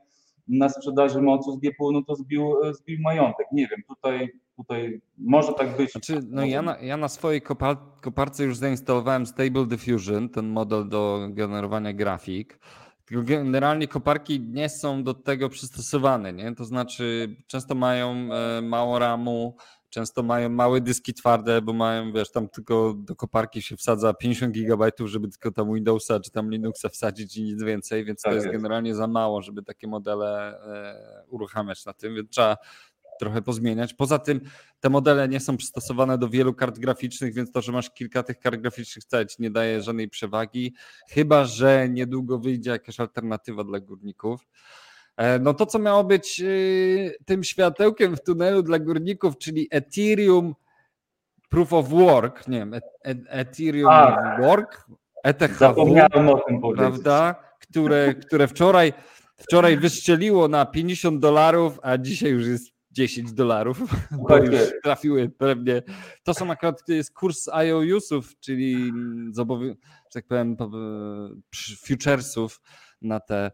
[0.48, 3.48] na sprzedaży mocy z GPU, no to zbił, zbił majątek.
[3.52, 5.92] Nie wiem, tutaj, tutaj może tak być.
[5.92, 10.90] Znaczy, no ja na, ja na swojej kopar, koparce już zainstalowałem Stable Diffusion, ten model
[10.90, 12.60] do generowania grafik.
[13.12, 16.56] Generalnie koparki nie są do tego przystosowane, nie?
[16.56, 19.56] To znaczy często mają e, mało ramu,
[19.92, 24.54] często mają małe dyski twarde, bo mają, wiesz, tam tylko do koparki się wsadza 50
[24.54, 28.36] gigabajtów, żeby tylko tam Windowsa czy tam Linuxa wsadzić i nic więcej, więc Tak to
[28.36, 28.58] jest, jest.
[28.58, 32.58] generalnie za mało, żeby takie modele e, uruchamiać na tym, więc trzeba
[33.20, 33.94] trochę pozmieniać.
[33.94, 34.42] Poza tym
[34.80, 38.40] te modele nie są przystosowane do wielu kart graficznych, więc to, że masz kilka tych
[38.40, 40.74] kart graficznych wcale ci nie daje żadnej przewagi,
[41.10, 44.48] chyba że niedługo wyjdzie jakaś alternatywa dla górników.
[45.22, 50.56] E, No to, co miało być yy, tym światełkiem w tunelu dla górników, czyli Ethereum
[51.50, 54.38] Proof of Work, nie wiem, E- E- Ethereum A.
[54.42, 54.86] Work,
[55.24, 56.80] ETHW, Zapomniałem o tym powiedzieć.
[56.80, 58.94] prawda, które, które wczoraj,
[59.38, 63.80] wczoraj wystrzeliło na 50 dolarów, a dzisiaj już jest 10 dolarów,
[64.12, 64.52] bo Słuchajcie.
[64.58, 65.82] już trafiły pewnie.
[66.24, 68.92] To są akurat to jest kurs IOUsów, czyli
[69.32, 70.58] zobowi- że tak powiem,
[71.86, 72.62] futuresów
[73.02, 73.52] na te,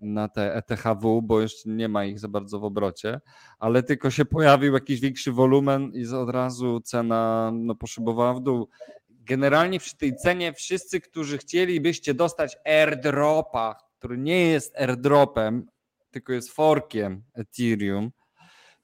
[0.00, 3.20] na te ETHW, bo jeszcze nie ma ich za bardzo w obrocie,
[3.58, 8.68] ale tylko się pojawił jakiś większy wolumen i od razu cena no, poszybowała w dół.
[9.08, 15.66] generalnie przy tej cenie wszyscy, którzy chcielibyście dostać airdropa, który nie jest airdropem,
[16.10, 18.10] tylko jest forkiem Ethereum,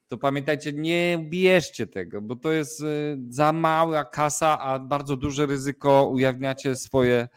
[0.09, 5.47] to pamiętajcie, nie bierzcie tego, bo to jest y, za mała kasa, a bardzo duże
[5.47, 6.09] ryzyko.
[6.09, 7.29] Ujawniacie swoje,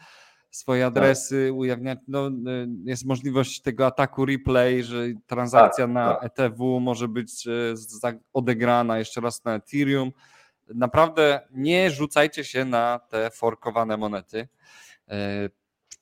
[0.52, 2.32] swoje adresy, ujawniacie, no, y,
[2.86, 6.24] jest możliwość tego ataku replay, że transakcja Tak, na tak.
[6.40, 7.74] ETW może być y,
[8.34, 10.12] odegrana jeszcze raz na Ethereum.
[10.76, 14.48] Naprawdę nie rzucajcie się na te forkowane monety.
[15.08, 15.50] E,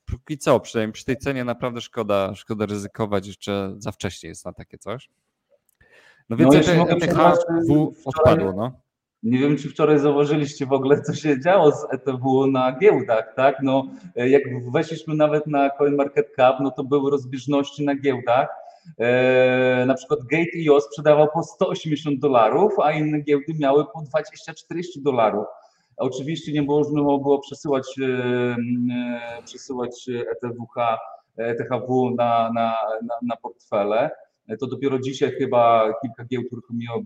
[0.06, 4.54] Póki co, przynajmniej przy tej cenie naprawdę szkoda, szkoda ryzykować, jeszcze za wcześnie jest na
[4.54, 5.10] takie coś.
[6.30, 8.72] No więc jeśli ETH mogę przerwać, ETHW wczoraj- odpadło, no.
[9.24, 13.58] Nie wiem, czy wczoraj zauważyliście w ogóle, co się działo z ETW na giełdach, tak?
[13.64, 18.48] No, jak weszliśmy nawet na CoinMarketCap, no to były rozbieżności na giełdach.
[19.00, 25.46] E, na przykład Gate.io sprzedawał po 180 dolarów, a inne giełdy miały po 20-40 dolarów.
[25.98, 30.98] Oczywiście nie można było przesyłać, e, e, przesyłać ETWH,
[31.38, 34.10] ETHW na, na, na, na portfele.
[34.60, 37.04] To dopiero dzisiaj chyba kilka giełd uruchomiło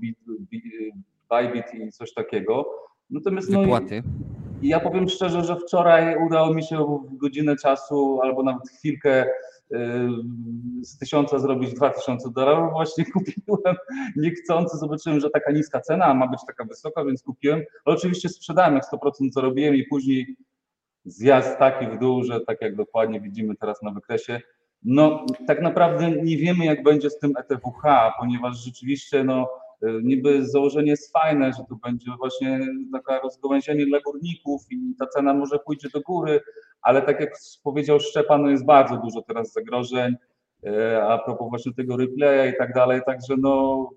[1.31, 2.65] Bybit i coś takiego.
[3.09, 4.03] Natomiast no, i- Wypłaty.
[4.61, 6.77] i ja powiem szczerze, że wczoraj udało mi się
[7.11, 9.27] w godzinę czasu albo nawet chwilkę y,
[10.81, 12.71] z tysiąca zrobić dwa tysiące dolarów.
[12.71, 13.75] Właśnie kupiłem
[14.15, 17.61] niechcący, zobaczyłem, że taka niska cena, a ma być taka wysoka, więc kupiłem.
[17.85, 20.35] Ale oczywiście sprzedałem jak 100% zarobiłem i później
[21.05, 24.41] zjazd taki w dół, że tak jak dokładnie widzimy teraz na wykresie.
[24.83, 27.81] No tak naprawdę nie wiemy jak będzie z tym ETWH,
[28.19, 29.49] ponieważ rzeczywiście no
[30.03, 32.59] niby założenie jest fajne, że tu będzie właśnie
[32.93, 36.41] taka rozgałęzienie dla górników i ta cena może pójdzie do góry,
[36.81, 40.15] ale tak jak powiedział Szczepan, no jest bardzo dużo teraz zagrożeń,
[40.65, 43.89] y, a propos właśnie tego replaya i tak dalej, także no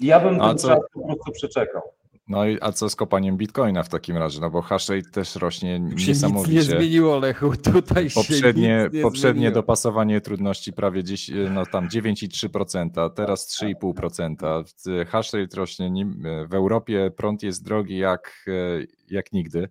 [0.00, 1.82] ja bym No, ten czas po prostu przeczekał.
[2.30, 4.40] No i a co z kopaniem bitcoina w takim razie?
[4.40, 6.54] No bo hashrate też rośnie Się nic niesamowicie.
[6.54, 7.52] nie zmieniło, Lechu.
[7.72, 9.54] Tutaj się Poprzednie, nic nie poprzednie zmieniło.
[9.54, 15.06] dopasowanie trudności prawie dziś, no tam 9,3%, teraz 3,5%.
[15.06, 19.68] Hashrate rośnie nim- w Europie, prąd jest drogi jak, e, jak nigdy.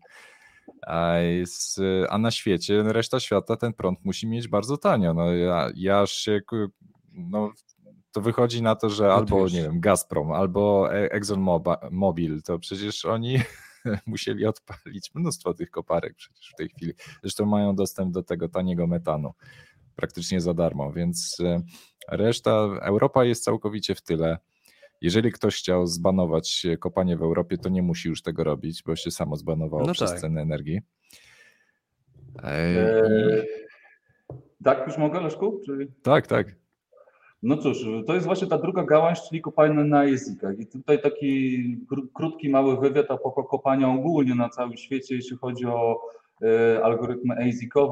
[0.88, 5.14] A, na świecie, reszta świata ten prąd musi mieć bardzo tanio.
[5.14, 6.40] No ja, ja się,
[7.14, 7.52] no
[8.12, 9.54] to wychodzi na to, że albo Gotujesz.
[9.54, 13.38] nie wiem, Gazprom, albo E- Exxon Moba- Mobil, to przecież oni
[14.06, 16.94] musieli odpalić mnóstwo tych koparek przecież w tej chwili.
[17.22, 19.34] Zresztą mają dostęp do tego taniego metanu
[19.96, 21.62] praktycznie za darmo, więc e,
[22.12, 24.38] reszta, Europa jest całkowicie w tyle.
[25.02, 29.12] Jeżeli ktoś chciał zbanować kopanie w Europie, to nie musi już tego robić, bo się
[29.12, 30.20] samo zbanowało No przez tak.
[30.20, 30.82] ceny energii.
[32.44, 33.44] E, Eee,
[34.64, 35.62] tak, już mogę, Leszku?
[35.66, 35.88] Czy...
[36.04, 36.56] Tak, tak.
[37.44, 40.60] No cóż, to jest właśnie ta druga gałąź, czyli kopalnia na językach.
[40.60, 41.60] I tutaj taki
[41.92, 46.02] kró- krótki, mały wywiad a propos kopania ogólnie na całym świecie, jeśli chodzi o
[46.44, 47.36] e, algorytmy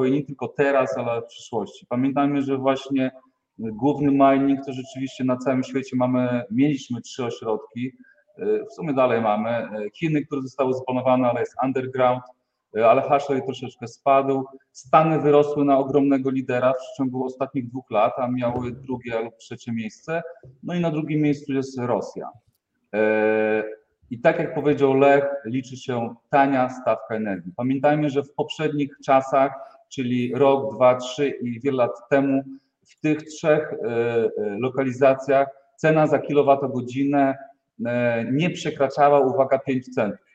[0.08, 1.86] i nie tylko teraz, ale w przyszłości.
[1.90, 3.12] Pamiętajmy, że właśnie
[3.60, 7.92] główny mining to rzeczywiście na całym świecie mamy, mieliśmy trzy ośrodki,
[8.38, 9.50] e, w sumie dalej mamy.
[9.50, 12.24] E, Chiny, które zostały zbanowane, ale jest underground,
[12.86, 14.46] ale hashrate troszeczkę spadł.
[14.72, 19.72] Stany wyrosły na ogromnego lidera w przeciągu ostatnich dwóch lat, a miały drugie lub trzecie
[19.72, 20.24] miejsce.
[20.64, 22.30] No i na drugim miejscu jest Rosja.
[22.94, 23.64] E,
[24.10, 27.54] I tak jak powiedział Lech, liczy się tania stawka energii.
[27.56, 29.52] Pamiętajmy, że w poprzednich czasach,
[29.90, 32.44] czyli rok, dwa, trzy i wiele lat temu,
[32.86, 33.78] w tych trzech e,
[34.60, 37.38] lokalizacjach cena za kilowatogodzinę
[38.32, 40.28] nie przekraczała, uwaga, 5 centów.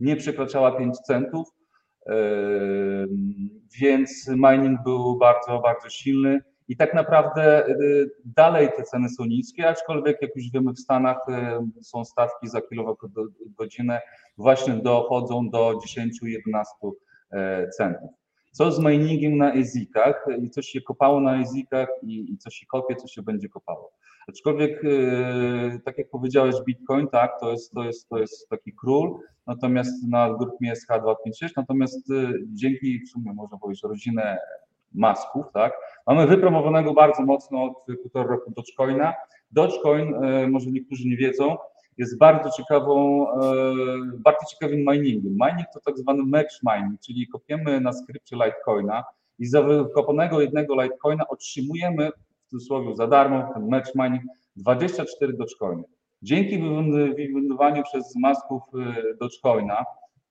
[0.00, 1.48] Nie przekraczała 5 centów.
[3.80, 9.68] Więc mining był bardzo, bardzo silny i tak naprawdę y, dalej te ceny są niskie,
[9.68, 14.00] aczkolwiek jak już wiemy w Stanach y, są stawki za kilowatgodzinę
[14.38, 16.92] właśnie dochodzą do 10-11
[17.32, 18.10] e, centów.
[18.52, 22.66] Co z miningiem na EZIC-ach i co się kopało na EZIC-ach i, i co się
[22.66, 23.92] kopie, co się będzie kopało.
[24.28, 29.18] Aczkolwiek, y, tak jak powiedziałeś, Bitcoin, tak, to jest, to jest, to jest taki król,
[29.46, 34.38] natomiast na algorytmie SH256, natomiast y, dzięki w sumie można powiedzieć rodzinę
[34.94, 35.72] masków, tak,
[36.06, 39.14] mamy wypromowanego bardzo mocno od półtora roku Dogecoina.
[39.50, 41.56] Dogecoin, y, może niektórzy nie wiedzą,
[41.98, 43.26] jest bardzo ciekawą,
[44.12, 45.32] bardzo ciekawym miningiem.
[45.32, 49.04] Mining to tak zwany match mining, czyli kopiemy na skrypcie Litecoina
[49.38, 52.10] i za wykopanego jednego Litecoina otrzymujemy
[52.48, 54.22] w cudzysłowie za darmo ten match mining
[54.56, 55.82] 24 Dogecoiny.
[56.22, 56.58] Dzięki
[57.16, 58.62] wywindowaniu przez masków
[59.20, 59.84] Dogecoina,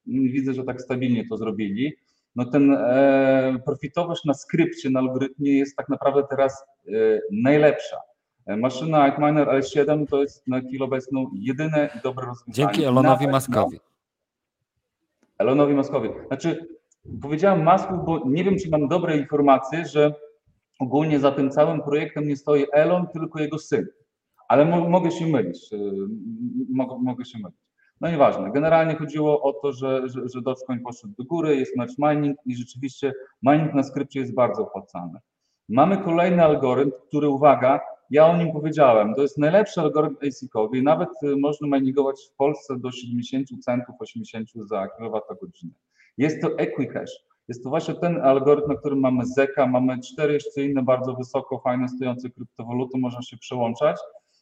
[0.08, 1.94] mm, widzę, że tak stabilnie to zrobili,
[2.36, 6.92] no ten e, profitowość na skrypcie, na algorytmie jest tak naprawdę teraz e,
[7.32, 7.98] najlepsza.
[8.46, 12.54] E, Maszyna Altminer L7 to jest na chwilę obecną jedyne i dobre rozwiązanie.
[12.54, 13.80] Dzięki Elonowi Maskowi.
[15.38, 16.10] Elonowi Muskowi.
[16.28, 16.68] Znaczy,
[17.22, 20.14] powiedziałem Masków, bo nie wiem, czy mam dobre informacje, że
[20.80, 23.88] ogólnie za tym całym projektem nie stoi Elon, tylko jego syn.
[24.48, 25.74] Ale mo mogę się mylić.
[25.74, 25.78] y,
[27.00, 27.58] Mogę, się mylić.
[28.02, 28.52] No nieważne.
[28.52, 32.56] Generalnie chodziło o to, że, że, że Dogecoin poszedł do góry, jest match mining i
[32.56, 33.13] rzeczywiście
[33.44, 35.20] mining na skrypcie jest bardzo opłacalny.
[35.70, 41.10] Mamy kolejny algorytm, który, uwaga, ja o nim powiedziałem, to jest najlepszy algorytm ASIC-owy nawet
[41.24, 45.74] y, można miningować w Polsce do 70 centów, 80 za kilowatogodzinę.
[46.18, 47.12] Jest to Equihash.
[47.48, 51.60] Jest to właśnie ten algorytm, na którym mamy Zeka, mamy cztery jeszcze inne bardzo wysoko,
[51.60, 53.98] fajne stojące kryptowaluty, można się przełączać.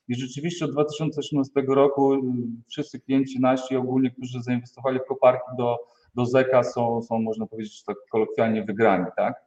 [0.07, 2.19] I rzeczywiście od 2018 roku y,
[2.67, 5.77] wszyscy klienci nasi ogólnie, którzy zainwestowali w koparki do,
[6.15, 9.43] do Zeka są, są, można powiedzieć, tak kolokwialnie wygrani, tak?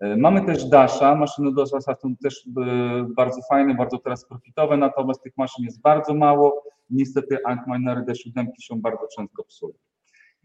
[0.00, 2.50] E, Mamy też Dasha, maszyny Dasha są też y,
[3.16, 6.62] bardzo fajne, bardzo teraz profitowe, natomiast tych maszyn jest bardzo mało.
[6.90, 9.72] Niestety Antminery D7 się bardzo często psują.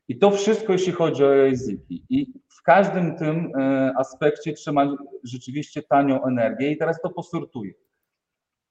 [0.07, 2.03] I to wszystko, jeśli chodzi o ASIC-i.
[2.09, 4.87] I w każdym tym e, aspekcie trzeba
[5.23, 7.73] rzeczywiście tanią energię i teraz to posortuję.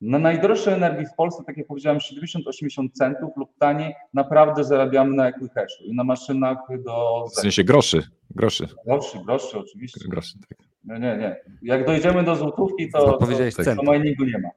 [0.01, 5.29] Na najdroższej energii w Polsce, tak jak powiedziałem, 70-80 centów lub taniej, naprawdę zarabiamy na
[5.29, 10.09] Equihashu i na maszynach do W sensie groszy, groszy, groszy, groszy oczywiście.
[10.09, 10.39] groszy.
[10.49, 10.59] Tak.
[10.85, 11.37] Nie, nie, nie.
[11.63, 13.81] Jak dojdziemy do złotówki, to, No, to, powiedziałeś to cent.
[13.83, 14.49] miningu nie ma.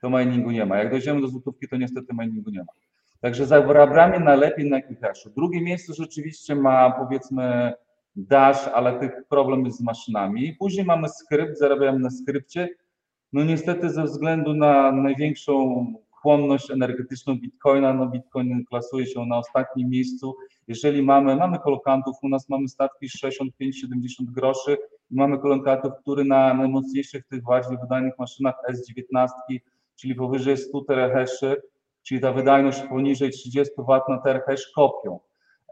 [0.00, 0.78] To miningu nie ma.
[0.78, 2.72] Jak dojdziemy do złotówki, to niestety miningu nie ma.
[3.20, 5.30] Także zarabiamy najlepiej na Equihashu.
[5.30, 7.72] Drugie miejsce rzeczywiście ma powiedzmy
[8.16, 10.56] Dash, ale tych problem jest z maszynami.
[10.58, 12.68] Później mamy skrypt, zarabiamy na skrypcie.
[13.32, 19.88] No niestety ze względu na największą chłonność energetyczną Bitcoina, no Bitcoin klasuje się na ostatnim
[19.88, 20.34] miejscu.
[20.68, 23.40] Jeżeli mamy, mamy kolokantów, u nas mamy statki 65-70
[24.20, 24.76] groszy
[25.10, 29.28] i mamy kolokantów, który na najmocniejszych tych bardziej wydajnych maszynach S19,
[29.96, 31.62] czyli powyżej 100 terahaszy,
[32.02, 35.20] czyli ta wydajność poniżej 30 W na terahash kopią.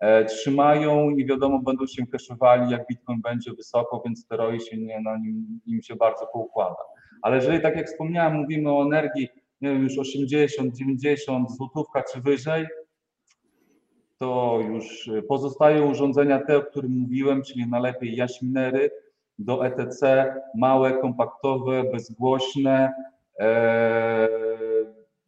[0.01, 5.01] E, trzymają i wiadomo, będą się kaszowali, jak Bitcoin będzie wysoko, więc teroi się nie,
[5.01, 6.77] no, im, im się bardzo poukłada.
[7.23, 9.29] Ale jeżeli, tak jak wspomniałem, mówimy o energii,
[9.61, 12.67] nie wiem, już 80, 90, złotówka czy wyżej,
[14.19, 18.91] to już pozostają urządzenia te, o których mówiłem, czyli najlepiej jaśminery
[19.39, 22.93] do ETC, małe, kompaktowe, bezgłośne.
[23.41, 24.29] e,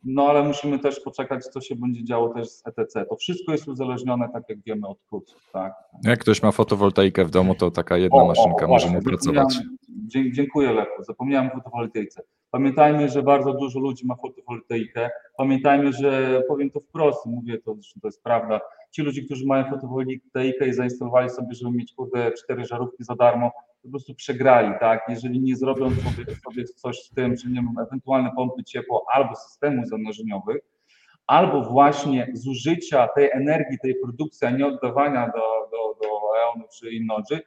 [0.05, 3.05] No ale musimy też poczekać, co się będzie działo też z ETC.
[3.05, 5.51] To wszystko jest uzależnione, tak jak wiemy, od kursów.
[5.53, 5.73] Tak?
[6.05, 9.59] Jak ktoś ma fotowoltaikę w domu, to taka jedna O, maszynka o, może mu pracować.
[10.33, 12.23] Dziękuję Lechu, zapomniałem o fotowoltaice.
[12.51, 15.11] Pamiętajmy, że bardzo dużo ludzi ma fotowoltaikę.
[15.37, 18.61] Pamiętajmy, że powiem to wprost, mówię to, zresztą to jest prawda.
[18.91, 23.53] Ci ludzie, którzy mają fotowoltaikę i zainstalowali sobie, żeby mieć kurde cztery żarówki za darmo,
[23.83, 25.01] po prostu przegrali, tak?
[25.09, 29.37] Jeżeli nie zrobią sobie, sobie coś z tym, czy nie wiem, ewentualne pompy ciepła albo
[29.37, 30.63] systemu zanurzeniowych,
[31.27, 36.09] albo właśnie zużycia tej energii, tej produkcji, a nie oddawania do, do, do
[36.43, 37.41] EON czy Innodży,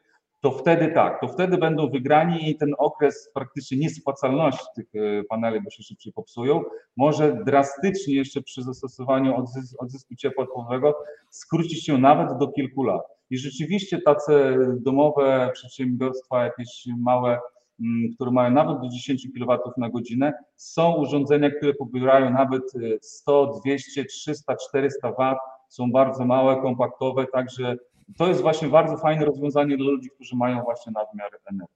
[0.43, 5.62] to wtedy tak, to wtedy będą wygrani i ten okres praktycznie niespłacalności tych e, paneli,
[5.62, 6.63] bo się szybciej popsują,
[6.97, 10.95] może drastycznie jeszcze przy zastosowaniu odzys- odzysku ciepła odpływowego
[11.29, 13.01] skrócić się nawet do kilku lat.
[13.29, 17.39] I rzeczywiście tacy domowe przedsiębiorstwa, jakieś małe,
[17.79, 22.79] mm, które mają nawet do 10 kW na godzinę, są urządzenia, które pobierają nawet e,
[23.01, 25.36] 100, 200, 300, 400 W,
[25.69, 27.75] są bardzo małe, kompaktowe, także
[28.18, 31.76] to jest właśnie bardzo fajne rozwiązanie dla ludzi, którzy mają właśnie nadmiar energii.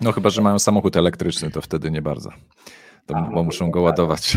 [0.00, 2.30] No chyba, że mają samochód elektryczny, to wtedy nie bardzo.
[3.06, 3.84] To, A, bo no muszą to go tak.
[3.84, 4.36] ładować.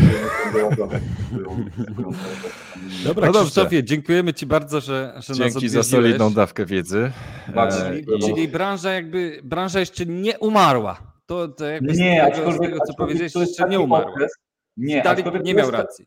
[3.04, 3.40] Dobra, No dobrze.
[3.42, 7.12] Krzysztofie, dziękujemy Ci bardzo, że, że nas Dzięki za solidną dawkę wiedzy.
[7.54, 11.12] Bardzo E, Czyli branża jakby, branża jeszcze nie umarła.
[11.26, 14.12] To, to jakby z Nie, tego, aczkolwiek, z tego co aczkolwiek powiedziałeś, jeszcze nie umarła.
[14.12, 14.28] okres-
[14.76, 15.02] Nie,
[15.42, 16.06] nie miał racji.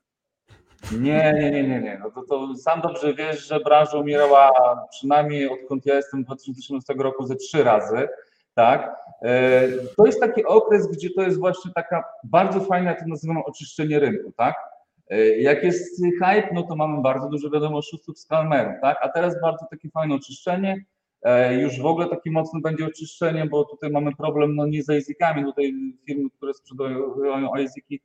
[0.91, 1.99] Nie, nie, nie, nie, nie.
[2.03, 4.51] No to, to sam dobrze wiesz, że branża umierała
[4.89, 8.07] przynajmniej odkąd ja jestem 2013 roku ze trzy razy,
[8.53, 8.95] tak?
[9.21, 9.61] E,
[9.97, 13.99] To jest taki okres, gdzie to jest właśnie taka bardzo fajne, jak to nazywam, oczyszczenie
[13.99, 14.55] rynku, tak?
[15.09, 18.97] E, Jak jest hype, no to mamy bardzo dużo wiadomo oszustów, scammerów, tak?
[19.01, 20.86] A teraz bardzo takie fajne oczyszczenie.
[21.21, 24.89] E, Już w ogóle takie mocne będzie oczyszczenie, bo tutaj mamy problem no nie z
[24.89, 25.73] ASIC-ami, tutaj
[26.07, 27.99] firmy, które sprzedają ASIC-i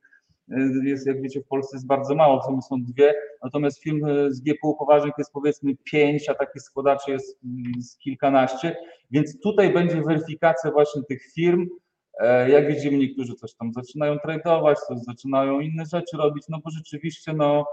[0.83, 4.31] jest, jak wiecie, w Polsce jest bardzo mało, w sumie są dwie, natomiast firm e,
[4.31, 8.77] z GPU poważnych jest powiedzmy pięć, a takich składaczy jest mm, z kilkanaście,
[9.11, 11.67] więc tutaj będzie weryfikacja właśnie tych firm.
[12.19, 16.69] E, Jak widzimy, niektórzy coś tam zaczynają tradować, coś zaczynają inne rzeczy robić, no bo
[16.69, 17.65] rzeczywiście no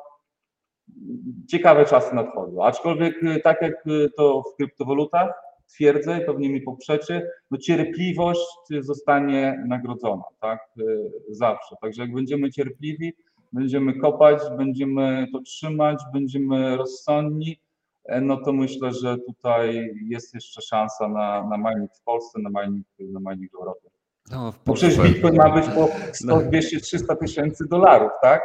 [1.49, 2.65] ciekawe czasy nadchodzą.
[2.65, 3.85] Aczkolwiek e, tak jak
[4.17, 8.41] to w kryptowalutach twierdzę, pewnie mi poprzecie, no cierpliwość
[8.81, 10.83] zostanie nagrodzona, tak, e,
[11.31, 11.77] zawsze.
[11.83, 13.13] Także jak będziemy cierpliwi,
[13.53, 17.61] będziemy kopać, będziemy to trzymać, będziemy rozsądni,
[18.05, 22.63] e, no to myślę, że tutaj jest jeszcze szansa na, na mining w Polsce, na
[22.63, 23.89] mining, na mining w Europie.
[24.31, 28.43] No, w Bo przecież Polsce- Bitcoin ma być po 100, 200, 300 tysięcy dolarów, tak?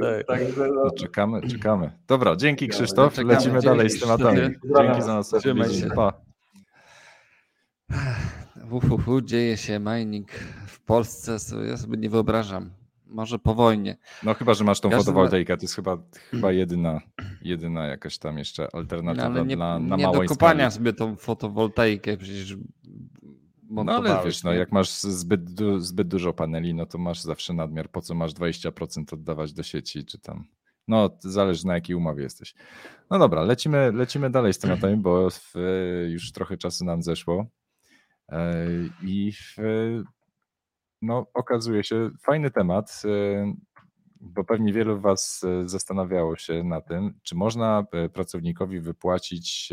[0.00, 0.26] Tak.
[0.26, 1.90] Także no, No, czekamy, czekamy.
[2.08, 3.14] Dobra, dzięki Krzysztof.
[3.14, 3.34] czekamy.
[3.34, 4.38] Lecimy Dzięki, dalej z tematami.
[4.76, 5.30] Dzięki za nas.
[5.30, 5.86] Trzymaj się.
[5.96, 6.12] Pa.
[8.70, 10.30] Uhuhu, dzieje się mining
[10.66, 12.70] w Polsce, sobie- ja sobie nie wyobrażam.
[13.06, 13.96] Może po wojnie.
[14.22, 15.56] No chyba, że masz tą Każdy fotowoltaikę.
[15.56, 15.98] To jest chyba,
[16.30, 17.00] chyba jedyna,
[17.42, 20.84] jedyna jakaś tam jeszcze No, alternatywa ale nie, dla, na nie do małej kopania skali.
[20.84, 22.56] sobie tą fotowoltaikę przecież
[23.70, 27.20] No ale montowałeś, wiesz, no jak masz zbyt, du- zbyt dużo paneli, no to masz
[27.20, 27.90] zawsze nadmiar.
[27.90, 30.44] Po co masz 20% oddawać do sieci, czy tam.
[30.88, 32.54] No, to zależy na jakiej umowie jesteś.
[33.10, 35.54] No dobra, lecimy, lecimy dalej z tematami, bo w,
[36.08, 37.46] już trochę czasu nam zeszło.
[38.28, 38.56] E,
[39.02, 39.56] I w,
[41.02, 43.54] no, okazuje się, fajny temat, e,
[44.20, 49.72] bo pewnie wielu Was e, zastanawiało się na tym, czy można pracownikowi wypłacić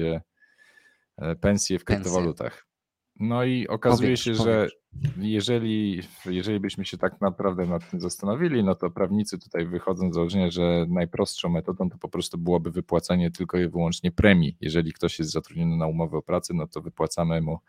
[1.42, 2.68] pensję w kryptowalutach.
[3.22, 4.44] No i okazuje Powiedz, się, powiedz.
[4.46, 4.70] że
[5.18, 10.16] jeżeli, jeżeli byśmy się tak naprawdę nad tym zastanowili, no to prawnicy tutaj wychodzą z
[10.16, 14.58] założenia, że najprostszą metodą to po prostu byłoby wypłacanie tylko i wyłącznie premii.
[14.62, 17.60] Jeżeli ktoś jest zatrudniony na umowę o pracę, no to wypłacamy mu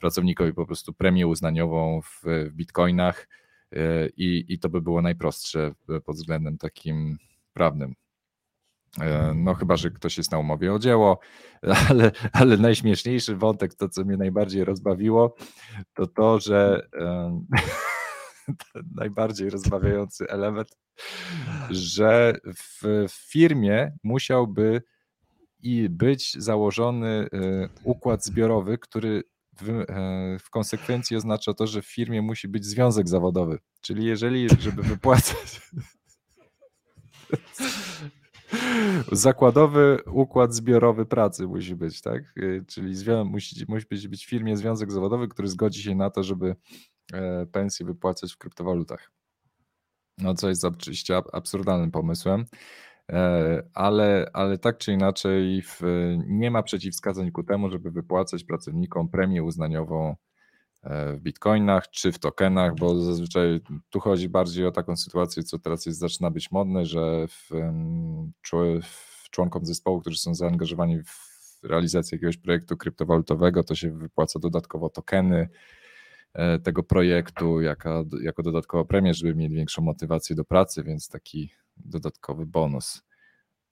[0.00, 3.28] pracownikowi po prostu premię uznaniową w, w bitcoinach
[3.72, 5.74] e, i, i to by było najprostsze
[6.04, 7.18] pod względem takim
[7.52, 7.94] prawnym.
[9.00, 11.18] E, No chyba, że ktoś jest na umowie o dzieło,
[11.88, 15.34] ale, ale najśmieszniejszy wątek, to co mnie najbardziej rozbawiło,
[15.94, 16.88] to to, że
[19.00, 20.68] najbardziej rozbawiający element,
[21.70, 24.82] że w, w firmie musiałby
[25.62, 29.22] i być założony e, układ zbiorowy, który
[29.60, 29.84] w, e,
[30.38, 33.58] w konsekwencji oznacza to, że w firmie musi być związek zawodowy.
[33.80, 35.60] Czyli jeżeli, żeby wypłacać
[39.12, 42.22] zakładowy układ zbiorowy pracy musi być, tak?
[42.38, 42.94] Y, Czyli
[43.24, 46.56] musi, musi być, być w firmie związek zawodowy, który zgodzi się na to, żeby
[47.12, 49.10] e, pensje wypłacać w kryptowalutach.
[50.18, 52.44] No, co jest oczywiście ab- absurdalnym pomysłem,
[53.12, 55.80] e, ale, ale tak czy inaczej w,
[56.26, 60.16] nie ma przeciwwskazań ku temu, żeby wypłacać pracownikom premię uznaniową
[60.82, 63.60] w bitcoinach czy w tokenach, bo zazwyczaj
[63.90, 67.50] tu chodzi bardziej o taką sytuację, co teraz jest, zaczyna być modne, że w,
[68.82, 71.28] w członkom zespołu, którzy są zaangażowani w
[71.62, 75.48] realizację jakiegoś projektu kryptowalutowego, to się wypłaca dodatkowo tokeny
[76.34, 81.50] e, tego projektu jaka, jako dodatkowa premia, żeby mieli większą motywację do pracy, więc taki
[81.76, 83.07] dodatkowy bonus.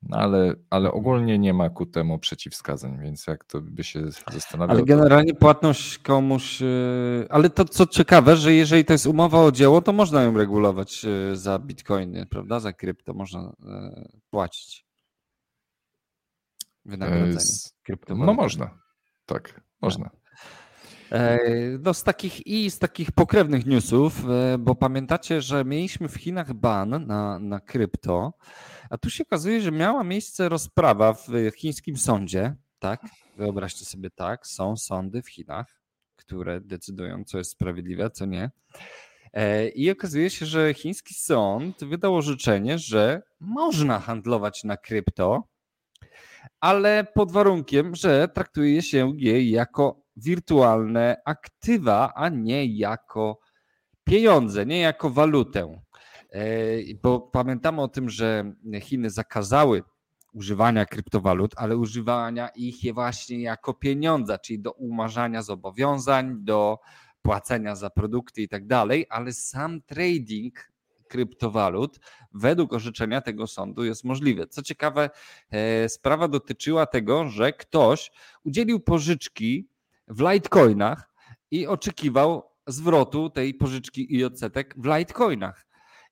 [0.03, 4.70] No ale, ale ogólnie nie ma ku temu przeciwwskazań, więc jak to by się zastanawiał,
[4.70, 6.61] Ale to- generalnie płatność komuś.
[6.61, 10.36] yy, Ale to co ciekawe, że jeżeli to jest umowa o dzieło, to można ją
[10.36, 12.61] regulować yy, za bitcoiny, prawda?
[12.61, 14.86] Za krypto można yy, płacić.
[16.61, 17.40] e, Wynagrodzenie.
[17.40, 17.74] z-
[18.09, 18.78] no można,
[19.26, 20.11] tak, można.
[21.12, 21.38] E,
[21.84, 26.52] No z takich i z takich pokrewnych newsów, e, bo pamiętacie, że mieliśmy w Chinach
[26.54, 28.32] ban na, na krypto,
[28.90, 33.00] a tu się okazuje, że miała miejsce rozprawa w chińskim sądzie, tak?
[33.36, 35.80] Wyobraźcie sobie tak, są sądy w Chinach,
[36.16, 38.50] które decydują, co jest sprawiedliwe, co nie.
[39.32, 45.48] E, I okazuje się, że chiński sąd wydał orzeczenie, że można handlować na krypto,
[46.61, 53.38] ale pod warunkiem, że traktuje się je jako wirtualne aktywa, a nie jako
[54.04, 55.82] pieniądze, nie jako walutę.
[56.30, 56.42] E,
[57.02, 59.82] Bo pamiętamy o tym, że Chiny zakazały
[60.32, 66.78] używania kryptowalut, ale używania ich je właśnie jako pieniądza, czyli do umarzania zobowiązań, do
[67.22, 70.72] płacenia za produkty i tak dalej, ale sam trading
[71.08, 72.00] kryptowalut
[72.32, 74.46] według orzeczenia tego sądu jest możliwy.
[74.46, 75.10] Co ciekawe,
[75.50, 78.10] e, sprawa dotyczyła tego, że ktoś
[78.44, 79.68] udzielił pożyczki
[80.09, 81.11] w Litecoinach
[81.50, 85.66] i oczekiwał zwrotu tej pożyczki i odsetek w Litecoinach.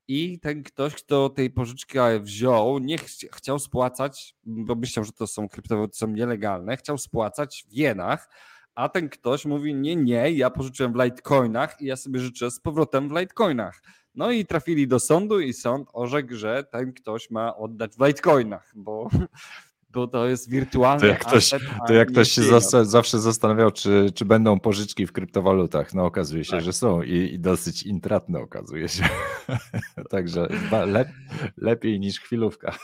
[0.08, 5.26] I ten ktoś, kto tej pożyczki wziął, nie chci- chciał spłacać, bo myślał, że to
[5.26, 8.28] są kryptowaluty, są nielegalne, chciał spłacać w jenach,
[8.74, 12.60] a ten ktoś mówi: Nie, nie, ja pożyczyłem w Litecoinach i ja sobie życzę z
[12.60, 13.82] powrotem w Litecoinach.
[14.14, 18.72] No i trafili do sądu, i sąd orzekł, że ten ktoś ma oddać w Litecoinach,
[18.76, 19.08] bo,
[19.94, 21.50] bo to jest wirtualny To jak ktoś,
[21.86, 22.42] to jak ktoś się
[22.84, 26.64] zawsze zastanawiał, czy, czy będą pożyczki w kryptowalutach, no okazuje się, Tak.
[26.64, 29.04] że są i, i dosyć intratne okazuje się.
[30.10, 30.48] Także
[30.86, 31.08] lep,
[31.56, 32.78] lepiej niż chwilówka.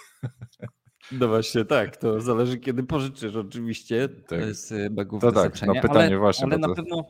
[1.13, 4.41] No właśnie tak, to zależy kiedy pożyczysz oczywiście, to Tak.
[4.41, 7.07] jest y, chyba To tak, znaczenie, no pytanie ale, właśnie, ale bo na to- pewno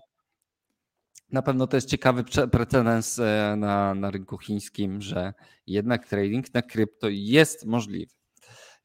[1.32, 5.34] na pewno to jest ciekawy precedens e, na, na rynku chińskim, że
[5.66, 8.12] jednak trading na krypto jest możliwy.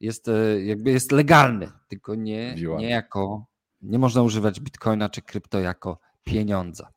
[0.00, 3.46] Jest e, jakby jest legalny, tylko nie, nie jako,
[3.82, 6.88] nie można używać bitcoina czy krypto jako pieniądza.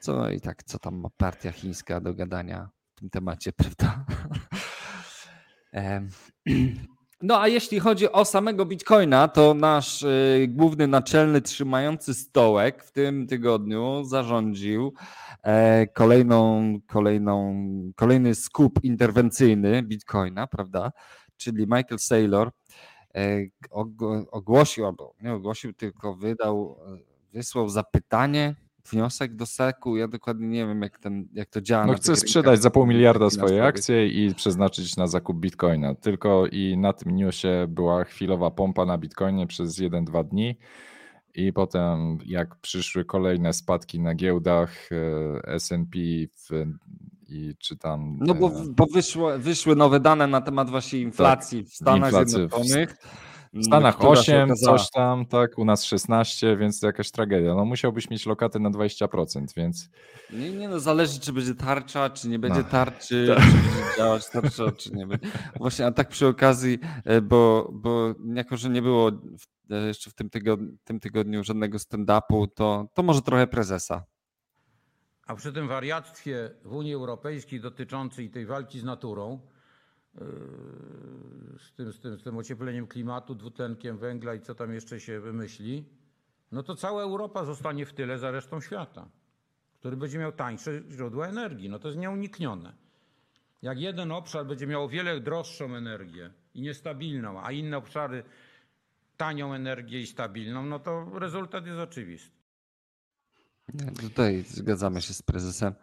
[0.00, 4.04] Co i tak, co tam ma partia chińska do gadania w tym temacie, prawda?
[7.22, 12.92] No a jeśli chodzi o samego Bitcoina, to nasz y, główny naczelny trzymający stołek w
[12.92, 14.92] tym tygodniu zarządził
[15.42, 17.64] e, kolejną, kolejną,
[17.96, 20.92] kolejny skup interwencyjny Bitcoina, prawda?
[21.38, 22.50] Czyli Michael Saylor
[23.14, 23.38] e,
[23.70, 26.98] og- ogłosił, albo nie ogłosił, tylko wydał, e,
[27.32, 28.54] wysłał zapytanie,
[28.90, 29.96] wniosek do SEC-u.
[29.96, 31.86] Ja dokładnie nie wiem, jak, ten, jak to działa.
[31.86, 35.94] No chce sprzedać za pół miliarda swoje akcje i przeznaczyć na zakup bitcoina.
[35.94, 40.56] Tylko i na tym newsie była chwilowa pompa na bitcoinie przez 1-2 dni.
[41.34, 45.94] I potem, jak przyszły kolejne spadki na giełdach e, SP
[46.34, 46.66] w,
[47.28, 48.18] i czy tam.
[48.20, 52.36] No bo, e, bo wyszło, wyszły nowe dane na temat właśnie inflacji w Stanach inflacji
[52.36, 52.96] Zjednoczonych.
[53.52, 57.10] W Stanach która się 8, okazała- coś tam, tak, u nas 16, więc to jakaś
[57.10, 57.54] tragedia.
[57.54, 59.88] No musiałbyś mieć lokatę na 20%, więc
[60.32, 63.44] Nie, nie no, zależy czy będzie tarcza, czy nie będzie No, tarczy, tak.
[63.44, 65.28] czy będzie działać tarcza, czy nie będzie.
[65.56, 69.10] Właśnie, a tak przy okazji, e, bo, bo jako, że nie było
[69.70, 74.04] e, jeszcze w tym tygodniu, tym tygodniu żadnego stand-upu, to, to może trochę prezesa.
[75.28, 79.40] A przy tym wariactwie w Unii Europejskiej dotyczącej tej walki z naturą,
[80.14, 80.20] yy,
[81.58, 85.20] z tym, z, tym, z tym ociepleniem klimatu, dwutlenkiem węgla i co tam jeszcze się
[85.20, 85.84] wymyśli,
[86.52, 89.08] no to cała Europa zostanie w tyle za resztą świata,
[89.74, 91.68] który będzie miał tańsze źródła energii.
[91.68, 92.72] No to jest nieuniknione.
[93.62, 98.22] Jak jeden obszar będzie miał o wiele droższą energię i niestabilną, a inne obszary
[99.16, 102.37] tanią energię i stabilną, no to rezultat jest oczywisty.
[104.00, 105.74] Tutaj zgadzamy się z prezesem.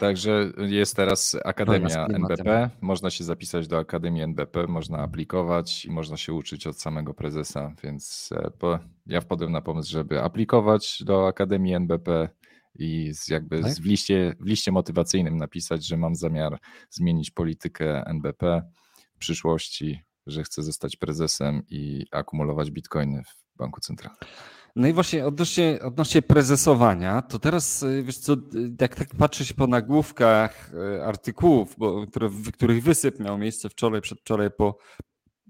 [0.00, 2.06] Także jest teraz Akademia.
[2.06, 2.70] NBP.
[2.80, 7.72] Można się zapisać do Akademii NBP, można aplikować i można się uczyć od samego prezesa.
[7.84, 12.28] Więc e, po, ja wpadłem na pomysł, żeby aplikować do Akademii NBP
[12.74, 13.72] i z, jakby Tak?
[13.72, 16.58] z w, liście, w liście motywacyjnym napisać, że mam zamiar
[16.90, 18.62] zmienić politykę NBP
[19.14, 24.20] w przyszłości, że chcę zostać prezesem i akumulować bitcoiny w banku centralnym.
[24.76, 28.38] No i właśnie odnośnie, odnośnie prezesowania, to teraz y, wiesz co, y,
[28.80, 33.68] jak tak patrzę się po nagłówkach y, artykułów, bo, które, w których wysyp miał miejsce
[33.68, 34.78] wczoraj, przedwczoraj po,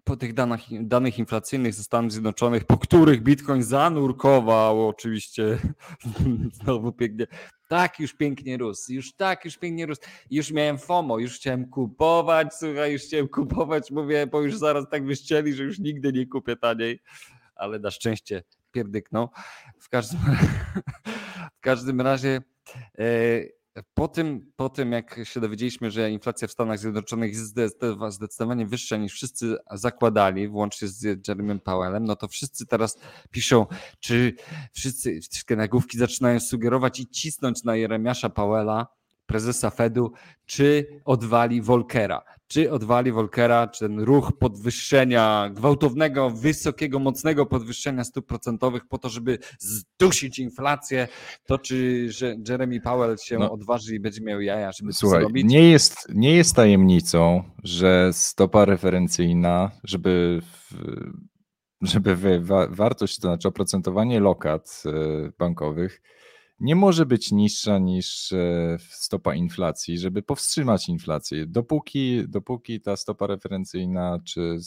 [0.04, 5.58] po tych danych, danych inflacyjnych ze Stanów Zjednoczonych, po których Bitcoin zanurkował oczywiście
[6.62, 7.26] znowu pięknie.
[7.68, 10.00] Tak już pięknie rósł, już tak już pięknie rósł.
[10.30, 15.06] Już miałem FOMO, już chciałem kupować, słuchaj, już chciałem kupować, mówię, bo już zaraz tak
[15.06, 17.00] wyścieli, że już nigdy nie kupię taniej,
[17.56, 18.42] ale na szczęście
[18.76, 19.28] pierdyknął.
[19.78, 20.20] W każdym,
[21.58, 22.42] w każdym razie
[22.98, 23.04] e,
[23.94, 28.66] po tym, po tym, jak się dowiedzieliśmy, że inflacja w Stanach Zjednoczonych jest zde- zdecydowanie
[28.66, 32.98] wyższa niż wszyscy zakładali, włącznie z Jeremym Powellem, no to wszyscy teraz
[33.30, 33.66] piszą,
[34.00, 34.34] czy
[34.72, 38.86] wszyscy, wszystkie nagłówki zaczynają sugerować i cisnąć na Jeremiasza Powella,
[39.26, 40.12] prezesa Fedu,
[40.46, 42.22] czy odwali Volkera.
[42.48, 49.08] Czy odwali Volkera, czy ten ruch podwyższenia, gwałtownego, wysokiego, mocnego podwyższenia stóp procentowych po to,
[49.08, 51.08] żeby zdusić inflację,
[51.46, 53.52] to czy że Jeremy Powell się No.
[53.52, 55.44] odważy i będzie miał jaja, żeby to Słuchaj, zrobić?
[55.48, 60.76] nie jest, nie jest tajemnicą, że stopa referencyjna, żeby, w-
[61.82, 64.90] żeby wy- wa, wartość, to znaczy oprocentowanie lokat e,
[65.38, 66.02] bankowych
[66.60, 71.46] nie może być niższa niż e, stopa inflacji, żeby powstrzymać inflację.
[71.46, 74.58] Dopóki, dopóki ta stopa referencyjna, czy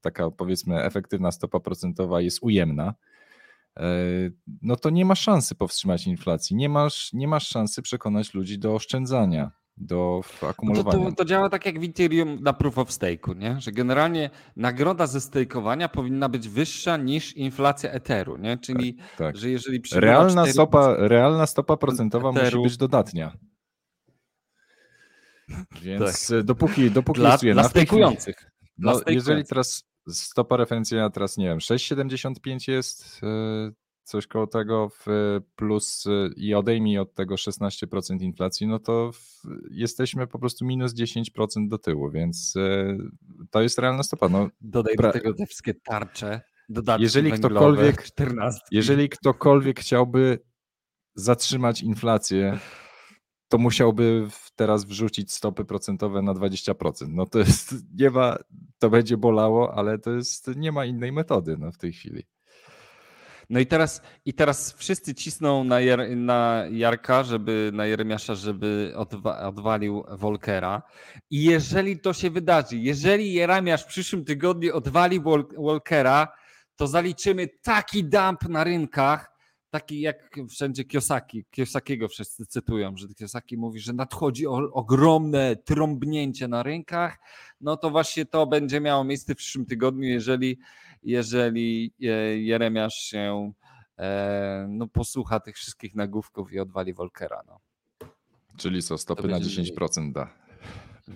[0.00, 2.94] taka powiedzmy efektywna stopa procentowa jest ujemna,
[3.76, 3.82] e,
[4.62, 6.56] no to nie ma szansy powstrzymać inflacji.
[6.56, 11.10] Nie masz, nie masz szansy przekonać ludzi do oszczędzania, do w- No to, akumulowania.
[11.10, 13.60] to, to działa tak jak w Ethereum na proof of stake'u, nie?
[13.60, 18.58] że generalnie nagroda ze stakeowania powinna być wyższa niż inflacja Etheru, nie?
[18.58, 19.36] czyli tak.
[19.36, 22.62] że jeżeli Realna 4%, stopa, realna stopa procentowa musi Etheru.
[22.62, 23.32] być dodatnia.
[25.82, 26.38] Więc Tak.
[26.38, 28.50] e, dopóki, dopóki dla, jest dla stejkujących.
[28.78, 33.26] No, jeżeli teraz stopa referencyjna teraz nie wiem, 6,75 jest e,
[34.08, 35.06] coś koło tego w,
[35.56, 40.94] plus e, i odejmij od tego 16% inflacji, no to w, jesteśmy po prostu minus
[40.94, 42.98] 10% do tyłu, więc e,
[43.50, 44.28] to jest realna stopa.
[44.28, 48.60] No, Dodaj do tego te wszystkie tarcze, dodatki Jeżeli ktokolwiek- 14.
[48.70, 50.38] jeżeli ktokolwiek chciałby
[51.14, 52.58] zatrzymać inflację,
[53.48, 57.08] to musiałby teraz wrzucić stopy procentowe na 20%.
[57.08, 58.36] No to jest, nie ma,
[58.78, 62.22] to będzie bolało, ale to jest, nie ma innej metody no, w tej chwili.
[63.50, 68.92] No i teraz, i teraz wszyscy cisną na, Jer, na Jarka, żeby na Jeremiasza, żeby
[68.96, 70.82] odwa, odwalił Volkera.
[71.30, 75.20] I jeżeli to się wydarzy, jeżeli Jeremiasz w przyszłym tygodniu odwali
[75.56, 76.28] Volkera,
[76.76, 79.37] to zaliczymy taki dump na rynkach,
[79.70, 81.44] taki jak wszędzie Kiosaki.
[81.50, 87.18] Kiosakiego wszyscy cytują, że Kiosaki mówi, że nadchodzi ogromne trąbnięcie na rynkach.
[87.60, 90.58] No to właśnie to będzie miało miejsce w przyszłym tygodniu, jeżeli
[91.02, 92.06] jeżeli e,
[92.38, 93.52] Jeremiasz się
[93.98, 97.42] e, no, posłucha tych wszystkich nagłówków i odwali Volkera.
[97.46, 97.60] No.
[98.56, 100.34] Czyli co, stopy na 10% da.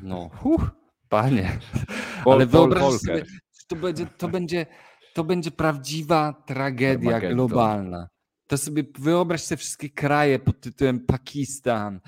[0.03, 0.71] No, huh,
[1.09, 1.59] panie.
[2.25, 3.25] Paul, Ale wyobraź sobie,
[3.69, 4.67] to będzie, to, będzie,
[5.15, 8.09] to będzie prawdziwa tragedia globalna.
[8.47, 12.01] To sobie wyobraź te wszystkie kraje pod tytułem Pakistan.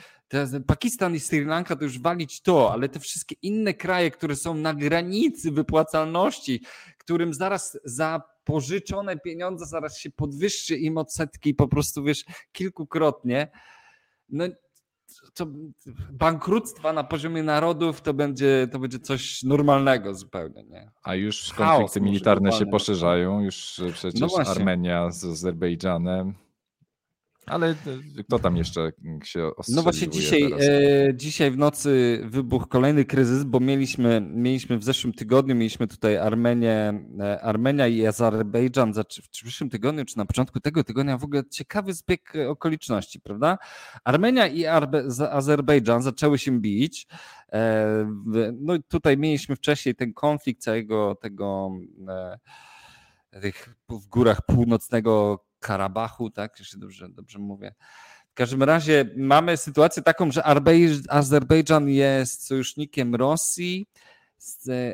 [0.66, 4.54] Pakistan i Sri Lanka to już walić to, ale te wszystkie inne kraje, które są
[4.54, 6.62] na granicy wypłacalności,
[6.98, 13.50] którym zaraz za pożyczone pieniądze zaraz się podwyższy im odsetki po prostu wiesz kilkukrotnie.
[14.28, 14.44] No
[15.34, 15.46] to
[16.12, 20.64] bankructwa na poziomie narodów to będzie, to będzie coś normalnego zupełnie.
[20.64, 20.90] Nie?
[21.02, 26.34] A już konflikty militarne się poszerzają, już przecież no Armenia z Azerbejdżanem.
[27.46, 27.74] Ale e,
[28.26, 28.92] kto tam jeszcze
[29.24, 34.84] się No właśnie dzisiaj, e, dzisiaj w nocy wybuchł kolejny kryzys, bo mieliśmy, mieliśmy w
[34.84, 38.92] zeszłym tygodniu, mieliśmy tutaj Armenię, e, Armenia i Azerbejdżan
[39.22, 43.58] w przyszłym tygodniu, czy na początku tego tygodnia w ogóle ciekawy zbieg okoliczności, prawda?
[44.04, 47.06] Armenia i Arbe, Azerbejdżan zaczęły się bić.
[47.52, 47.86] E,
[48.60, 51.70] no tutaj mieliśmy wcześniej ten konflikt całego tego
[52.08, 52.38] e,
[53.40, 56.58] tych w górach północnego Karabachu, tak?
[56.58, 57.74] Jeśli dobrze, dobrze mówię.
[58.30, 60.42] W każdym razie mamy sytuację taką, że
[61.08, 63.86] Azerbejdżan jest sojusznikiem Rosji.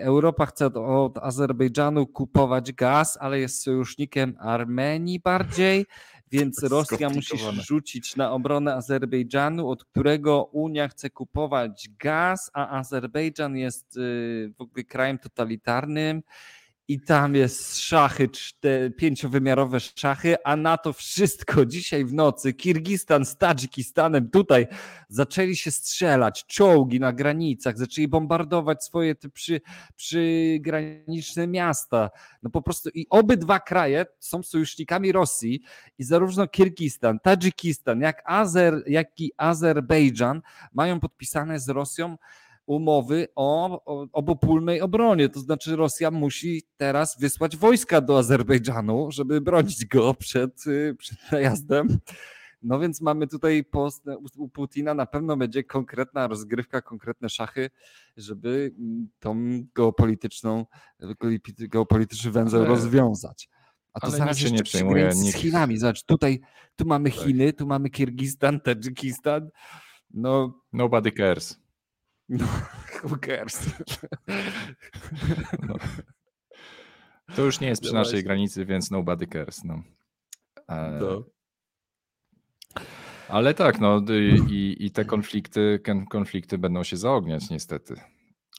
[0.00, 5.86] Europa chce od Azerbejdżanu kupować gaz, ale jest sojusznikiem Armenii bardziej,
[6.30, 13.56] więc Rosja musi rzucić na obronę Azerbejdżanu, od którego Unia chce kupować gaz, a Azerbejdżan
[13.56, 16.22] jest y, w ogóle krajem totalitarnym
[16.90, 23.24] i tam jest szachy, cztery, pięciowymiarowe szachy, a na to wszystko dzisiaj w nocy Kirgistan
[23.24, 24.66] z Tadżykistanem tutaj
[25.08, 29.60] zaczęli się strzelać, czołgi na granicach, zaczęli bombardować swoje te przy,
[29.96, 32.10] przygraniczne miasta.
[32.42, 35.60] No po prostu i obydwa kraje są sojusznikami Rosji
[35.98, 42.16] i zarówno Kirgistan, Tadżykistan, jak, Azer, jak i Azerbejdżan mają podpisane z Rosją
[42.66, 45.28] umowy o, o obopólnej obronie.
[45.28, 51.18] To znaczy Rosja musi teraz wysłać wojska do Azerbejdżanu, żeby bronić go przed, y, przed
[51.32, 51.98] najazdem.
[52.62, 54.04] No więc mamy tutaj post,
[54.36, 57.70] u Putina na pewno będzie konkretna rozgrywka, konkretne szachy,
[58.16, 58.74] żeby
[59.18, 60.66] tą geopolityczną,
[61.58, 62.68] geopolityczny węzeł Ale...
[62.68, 63.48] rozwiązać.
[63.92, 65.78] A to zaraz się nie przejmuje z Chinami.
[65.78, 66.40] Zobacz, tutaj
[66.76, 67.18] tu mamy tak.
[67.18, 69.50] Chiny, tu mamy Kirgistan, Tadżykistan.
[70.10, 71.59] No, Nobody cares.
[72.30, 72.46] No,
[73.04, 73.66] who cares?
[75.68, 75.74] No.
[77.36, 79.64] To już nie jest przy naszej granicy, więc nobody cares.
[79.64, 79.82] No.
[80.68, 80.98] E...
[81.00, 81.24] no.
[83.28, 84.02] Ale tak, no
[84.50, 87.94] i, i te konflikty, konflikty będą się zaogniać niestety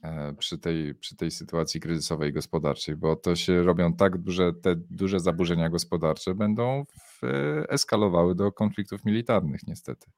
[0.04, 4.76] e, przy tej, przy tej sytuacji kryzysowej gospodarczej, bo to się robią tak duże, te
[4.76, 7.22] duże zaburzenia gospodarcze będą w,
[7.70, 10.12] eskalowały do konfliktów militarnych niestety.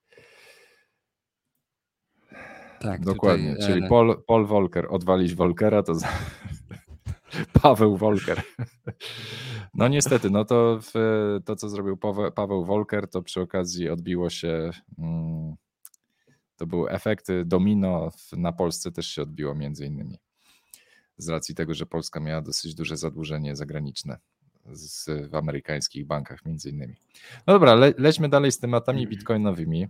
[2.84, 6.08] Tak, Dokładnie, tutaj, czyli Paul, Paul Volker, odwalić Volkera to za...
[7.62, 8.42] Paweł Volker.
[9.76, 10.94] No niestety, no to w,
[11.46, 15.56] to co zrobił Paweł, Paweł Volker to przy okazji odbiło się, mm,
[16.58, 20.20] to były efekty domino, na Polsce też się odbiło między innymi
[21.18, 24.18] z racji tego, że Polska miała dosyć duże zadłużenie zagraniczne
[24.72, 26.96] z, w amerykańskich bankach między innymi.
[27.48, 29.10] No dobra, le, lećmy dalej z tematami mhm.
[29.10, 29.88] bitcoinowymi.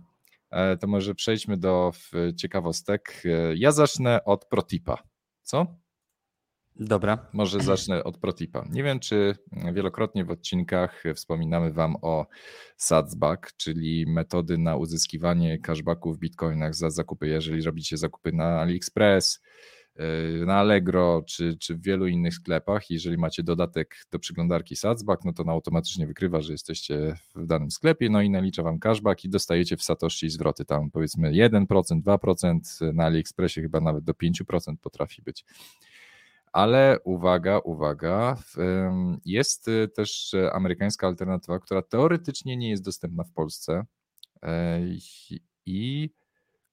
[0.50, 1.92] E, to może przejdźmy do
[2.36, 3.22] ciekawostek.
[3.24, 5.02] E, ja zacznę od protipa.
[5.42, 5.84] Co?
[6.76, 7.26] Dobra.
[7.32, 8.64] Może zacznę od protipa.
[8.70, 9.34] Nie wiem, czy
[9.72, 12.26] wielokrotnie w odcinkach wspominamy Wam o
[12.76, 19.42] Satsback, czyli metody na uzyskiwanie cashbacków w bitcoinach za zakupy, jeżeli robicie zakupy na AliExpress,
[20.46, 22.90] na Allegro czy, czy w wielu innych sklepach.
[22.90, 28.10] Jeżeli macie dodatek do przeglądarki Satsback, no to automatycznie wykrywa, że jesteście w danym sklepie,
[28.10, 33.04] no i nalicza wam cashback i dostajecie w Satoshi zwroty tam powiedzmy 1%, 2%, na
[33.04, 35.44] AliExpressie chyba nawet do 5% potrafi być.
[36.52, 38.36] Ale uwaga, uwaga,
[39.24, 43.84] jest y, też amerykańska alternatywa, która teoretycznie nie jest dostępna w Polsce
[45.66, 46.10] i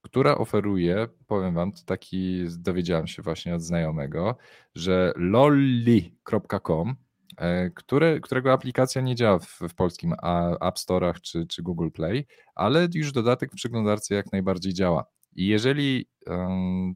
[0.01, 4.37] która oferuje, powiem wam, taki dowiedziałem się właśnie od znajomego,
[4.75, 6.95] że lolli.com
[7.37, 10.13] e, które, którego aplikacja nie działa w, w polskim
[10.61, 15.05] App Store'ach czy, czy Google Play, ale już dodatek w przeglądarce jak najbardziej działa.
[15.35, 16.95] I jeżeli um,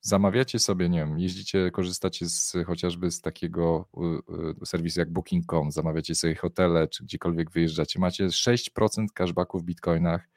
[0.00, 3.88] zamawiacie sobie, nie wiem, jeździcie, korzystacie z chociażby z takiego
[4.64, 10.28] serwisu jak Booking.com, zamawiacie sobie hotele, czy gdziekolwiek wyjeżdżacie, macie 6% cashbacku w bitcoinach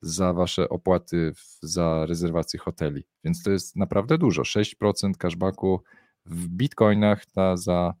[0.00, 1.32] za wasze opłaty
[1.62, 3.04] za rezerwację hoteli.
[3.24, 4.42] Więc to jest naprawdę dużo.
[4.42, 5.82] 6% cashbacku
[6.26, 7.94] w bitcoinach na, za.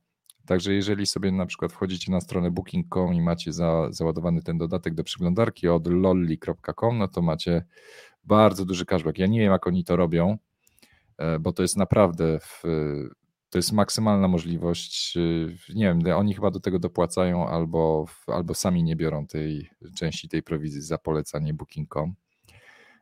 [0.46, 4.94] Także jeżeli sobie na przykład wchodzicie na stronę booking.com i macie za, załadowany ten dodatek
[4.94, 7.64] do przeglądarki od lolli.com, no to macie
[8.24, 9.18] bardzo duży cashback.
[9.18, 10.38] Ja nie wiem, jak oni to robią,
[11.18, 12.62] e, bo to jest naprawdę w,
[13.56, 15.16] to jest maksymalna możliwość.
[15.16, 20.28] E, nie wiem, oni chyba do tego dopłacają albo, albo sami nie biorą tej części
[20.28, 22.14] tej prowizji za polecanie booking.com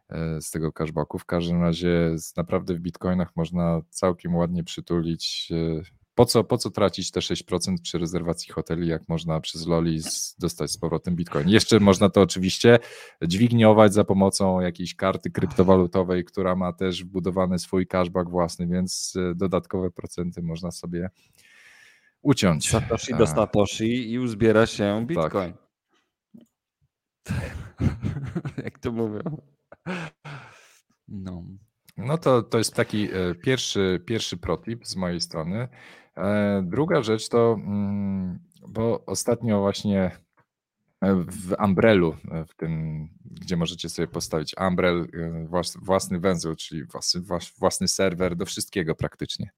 [0.09, 1.19] e, z tego cashbacku.
[1.19, 5.53] W każdym razie naprawdę w bitcoinach można całkiem ładnie przytulić
[6.15, 10.01] po co, po co tracić te 6% przy rezerwacji hoteli, jak można przez Loli
[10.39, 11.49] dostać z powrotem Bitcoin?
[11.49, 12.79] Jeszcze można to oczywiście
[13.23, 19.35] dźwigniować za pomocą jakiejś karty kryptowalutowej, która ma też wbudowany swój cashback własny, więc e,
[19.35, 21.11] dodatkowe procenty można sobie
[22.23, 22.71] uciąć.
[22.71, 25.07] Satoshi do Satoshi i uzbiera się tak.
[25.07, 25.53] Bitcoin.
[25.53, 25.65] Tak.
[28.65, 29.43] jak to mówią.
[31.09, 31.45] No.
[31.97, 35.69] No to, to jest taki e, pierwszy, pierwszy protip z mojej strony.
[36.17, 38.39] E, druga rzecz to, mm,
[38.69, 40.11] bo ostatnio właśnie
[41.01, 45.09] e, w Umbrelu, e, w tym, gdzie możecie sobie postawić Umbrel,
[45.83, 47.23] własny węzeł, czyli własny,
[47.59, 49.51] własny serwer do wszystkiego praktycznie.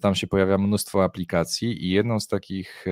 [0.00, 2.84] Tam się pojawia mnóstwo aplikacji i jedną z takich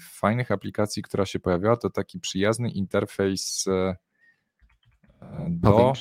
[0.00, 3.64] fajnych aplikacji, która się pojawiła, to taki przyjazny interfejs
[5.48, 5.92] do,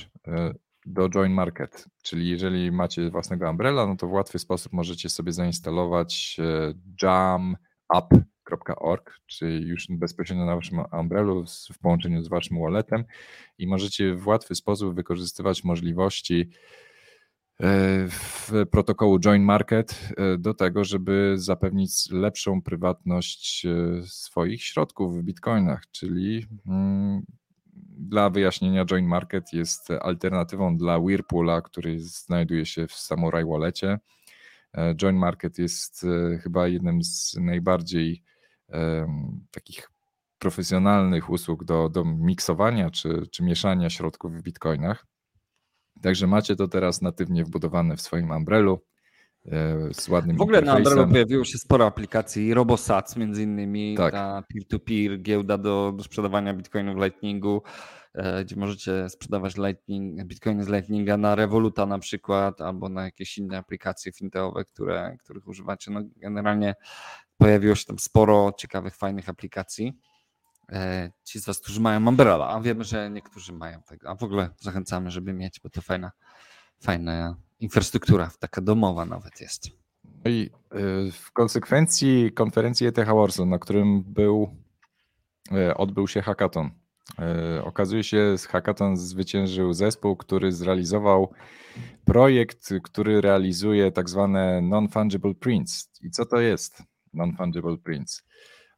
[0.86, 1.86] do Join Market.
[2.04, 9.20] Czyli jeżeli macie własnego Umbrella, no to w łatwy sposób możecie sobie zainstalować e, jamup.org,
[9.26, 13.04] czyli już bezpośrednio na waszym Umbrellu w połączeniu z waszym walletem
[13.58, 16.50] i możecie w łatwy sposób wykorzystywać możliwości
[17.60, 17.68] e,
[18.10, 23.68] w protokołu Join Market e, do tego, żeby zapewnić lepszą prywatność
[24.06, 27.26] swoich środków w bitcoinach, czyli mm,
[27.98, 34.00] dla wyjaśnienia, Join Market jest alternatywą dla Whirlpoola, który znajduje się w Samurai Wallecie.
[34.74, 38.24] E, Join Market jest e, chyba jednym z najbardziej
[38.68, 39.90] um, takich
[40.40, 45.06] profesjonalnych usług do, do miksowania czy, czy mieszania środków w bitcoinach.
[46.02, 48.82] Także macie to teraz natywnie wbudowane w swoim umbrelu
[49.94, 54.14] z ładnym W ogóle na Androidzie pojawiło się sporo aplikacji, RoboSats między innymi, tak.
[54.14, 57.64] ta peer-to-peer, giełda do, do sprzedawania bitcoinów w Lightningu,
[58.14, 63.38] e, gdzie możecie sprzedawać Lightning, bitcoiny z Lightninga na Revoluta na przykład, albo na jakieś
[63.38, 65.92] inne aplikacje fintechowe, które, których używacie.
[65.92, 66.76] No generalnie
[67.38, 69.94] pojawiło się tam sporo ciekawych, fajnych aplikacji.
[70.72, 74.24] E, ci z Was, którzy mają Umbrella, a wiemy, że niektórzy mają tego, a w
[74.24, 76.12] ogóle zachęcamy, żeby mieć, bo to fajna,
[76.82, 79.70] fajna infrastruktura, taka domowa nawet jest.
[80.26, 80.50] No i
[81.08, 84.56] y, w konsekwencji konferencji ETH Warsaw, na którym był,
[85.52, 86.70] y, odbył się hackathon.
[87.58, 91.34] Y, okazuje się, że hackathon zwyciężył zespół, który zrealizował
[92.06, 95.92] projekt, który realizuje tak zwane non-fungible prints.
[96.02, 96.84] I co to jest
[97.14, 98.24] non-fungible prints?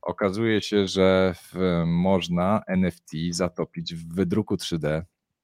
[0.01, 5.01] Okazuje się, że w, można NFT zatopić w wydruku 3D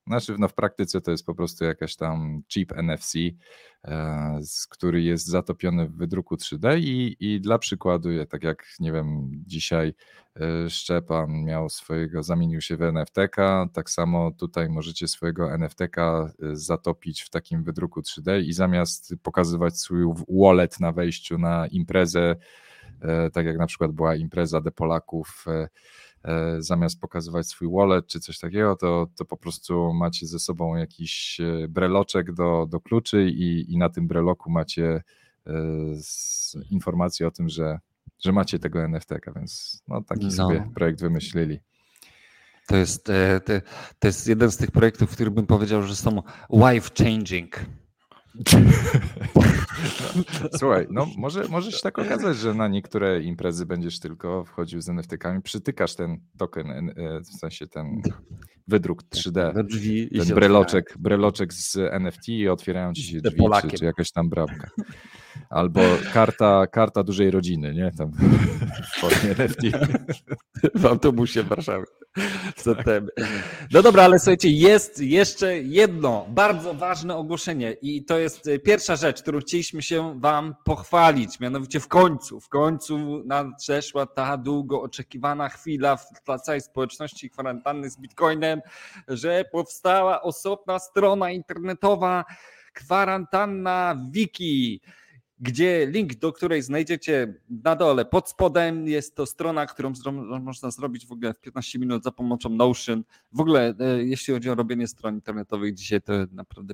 [0.07, 3.15] znaczy, no w praktyce to jest po prostu jakaś tam chip NFC,
[3.85, 4.39] e,
[4.69, 9.93] który jest zatopiony w wydruku 3D i, i dla przykładu, tak jak nie wiem, dzisiaj
[10.35, 16.29] e, Szczepan miał swojego, zamienił się w NFTK, tak samo tutaj możecie swojego NFTK e,
[16.53, 22.35] zatopić w takim wydruku 3D i zamiast pokazywać swój wallet na wejściu na imprezę,
[23.33, 25.67] tak jak na przykład była impreza de Polaków E,
[26.59, 31.39] zamiast pokazywać swój wallet czy coś takiego, to, to po prostu macie ze sobą jakiś
[31.39, 35.03] e, breloczek do, do kluczy i, i na tym breloku macie
[35.47, 35.53] e,
[36.69, 37.79] informację o tym, że,
[38.19, 40.31] że macie tego NFT, więc no, taki no.
[40.31, 41.59] sobie projekt wymyślili.
[42.67, 43.05] To jest,
[43.45, 43.53] to,
[43.99, 47.59] to jest jeden z tych projektów, w których bym powiedział, że są life changing.
[50.59, 54.89] Słuchaj, no może, może się tak okazać, że na niektóre imprezy będziesz tylko wchodził z
[54.89, 58.01] NFT-kami, przytykasz ten token, e, w sensie ten
[58.67, 63.67] wydruk 3D, tak, drzwi ten breloczek, breloczek z NFT i otwierają ci się drzwi, czy,
[63.77, 64.69] czy jakaś tam bramka.
[65.49, 65.81] Albo
[66.13, 67.91] karta, karta dużej rodziny, nie?
[67.97, 68.11] Tam
[68.95, 69.61] w formie NFT.
[70.75, 71.85] W autobusie w Warszawie.
[72.55, 73.13] septembrze.
[73.71, 78.95] No dobra, ale słuchajcie, jest jeszcze jedno bardzo ważne ogłoszenie i to jest e, pierwsza
[78.95, 85.49] rzecz, którą chcieliśmy się wam pochwalić, mianowicie w końcu, w końcu nadeszła ta długo oczekiwana
[85.49, 88.61] chwila w dla całej społeczności kwarantanny z Bitcoinem,
[89.07, 92.25] że powstała osobna strona internetowa
[92.73, 94.81] kwarantanna wiki
[95.43, 97.33] gdzie link, do której znajdziecie
[97.63, 98.87] na dole pod spodem.
[98.87, 99.93] Jest to strona, którą
[100.41, 103.03] można zrobić w ogóle w 15 minut za pomocą Notion.
[103.31, 106.73] W ogóle, e, jeśli chodzi o robienie stron internetowych, dzisiaj to naprawdę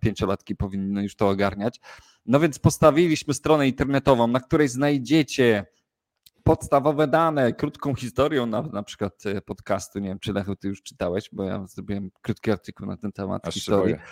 [0.00, 1.80] pięciolatki powinny już to ogarniać.
[2.26, 5.66] No więc postawiliśmy stronę internetową, na której znajdziecie
[6.42, 9.98] podstawowe dane, krótką historią na, na przykład e, podcastu.
[9.98, 13.48] Nie wiem, czy Lechu, ty już czytałeś, bo ja zrobiłem krótki artykuł na ten temat
[13.48, 14.06] Aż historii boję.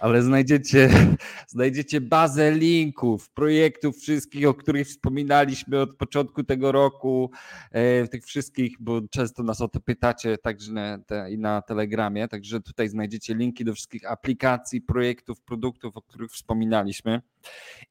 [0.00, 0.90] Ale znajdziecie,
[1.48, 7.30] znajdziecie bazę linków, projektów wszystkich, o których wspominaliśmy od początku tego roku,
[7.70, 12.28] e, tych wszystkich, bo często nas o to pytacie także na, te, i na Telegramie,
[12.28, 17.20] także tutaj znajdziecie linki do wszystkich aplikacji, projektów, produktów, o których wspominaliśmy.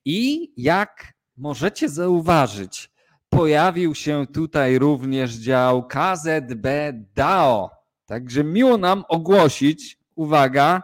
[0.05, 2.89] I jak możecie zauważyć,
[3.29, 6.67] pojawił się tutaj również dział KZB
[7.15, 7.69] DAO.
[8.05, 10.83] Także miło nam ogłosić, uwaga,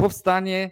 [0.00, 0.70] powstanie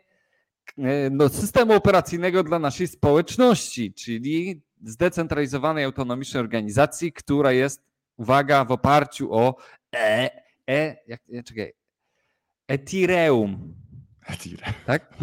[0.79, 7.83] e, no, systemu operacyjnego dla naszej społeczności, czyli zdecentralizowanej, autonomicznej organizacji, która jest,
[8.17, 9.57] uwaga, w oparciu o
[9.95, 10.31] e,
[10.71, 11.73] e, jak, nie, czekaj,
[12.69, 13.75] Ethereum,
[14.87, 15.15] tak?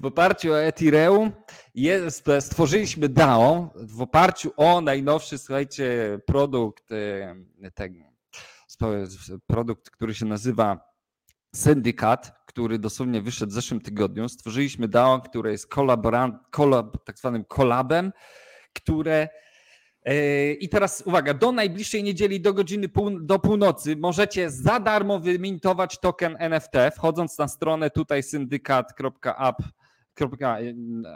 [0.00, 1.32] W oparciu o Ethereum
[1.74, 7.34] jest, stworzyliśmy DAO w oparciu o najnowszy, słuchajcie, produkt, e,
[8.68, 10.95] spo- produkt, który się nazywa
[11.56, 14.28] syndykat, który dosłownie wyszedł w zeszłym tygodniu.
[14.28, 18.12] Stworzyliśmy DAO, które jest kolaborant, kolab, tak zwanym kolabem,
[18.72, 19.28] które
[20.04, 25.20] e, i teraz uwaga, do najbliższej niedzieli do godziny pół, do północy możecie za darmo
[25.20, 29.62] wymintować token NFT, wchodząc na stronę tutaj syndykat.app,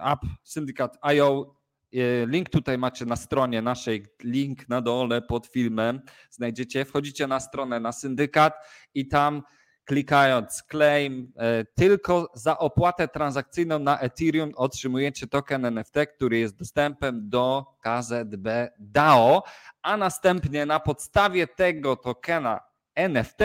[0.05, 1.55] app syndykat.io.
[1.93, 6.01] E, Link tutaj macie na stronie naszej, link na dole pod filmem.
[6.31, 8.55] Znajdziecie, wchodzicie na stronę na syndykat
[8.95, 9.43] i tam
[9.91, 17.29] klikając claim, e, tylko za opłatę transakcyjną na Ethereum otrzymujecie token NFT, który jest dostępem
[17.29, 19.43] do KZB DAO,
[19.83, 22.61] a następnie na podstawie tego tokena
[22.95, 23.39] NFT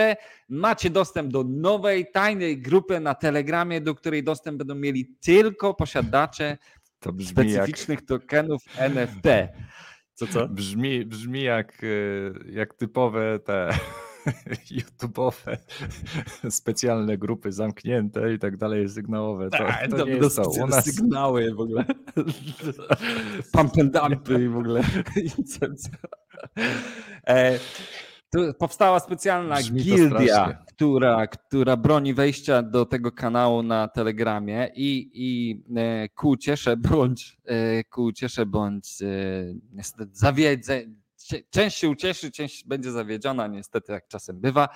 [0.48, 6.58] macie dostęp do nowej, tajnej grupy na Telegramie, do której dostęp będą mieli tylko posiadacze
[7.00, 9.26] To brzmi jak, specyficznych tokenów NFT.
[10.14, 10.48] Co, co?
[10.48, 13.70] brzmi, brzmi jak, e, jak typowe te
[14.76, 15.56] YouTube'owe
[16.50, 19.50] specjalne grupy zamknięte i tak dalej, sygnałowe.
[19.50, 20.50] To, Tak, to to nie to.
[20.64, 21.84] U nas sygnały w ogóle.
[23.52, 24.82] Pump and dumpy i w ogóle.
[27.26, 27.58] E,
[28.32, 35.10] tu powstała specjalna Brzmi gildia, która, która broni wejścia do tego kanału na Telegramie i,
[35.14, 38.10] i e, ku uciesze bądź e, ku
[38.46, 39.06] bądź e,
[39.72, 41.05] niestety zawiedze, cie-
[41.50, 44.68] część się ucieszy, część będzie zawiedziona, niestety jak czasem bywa.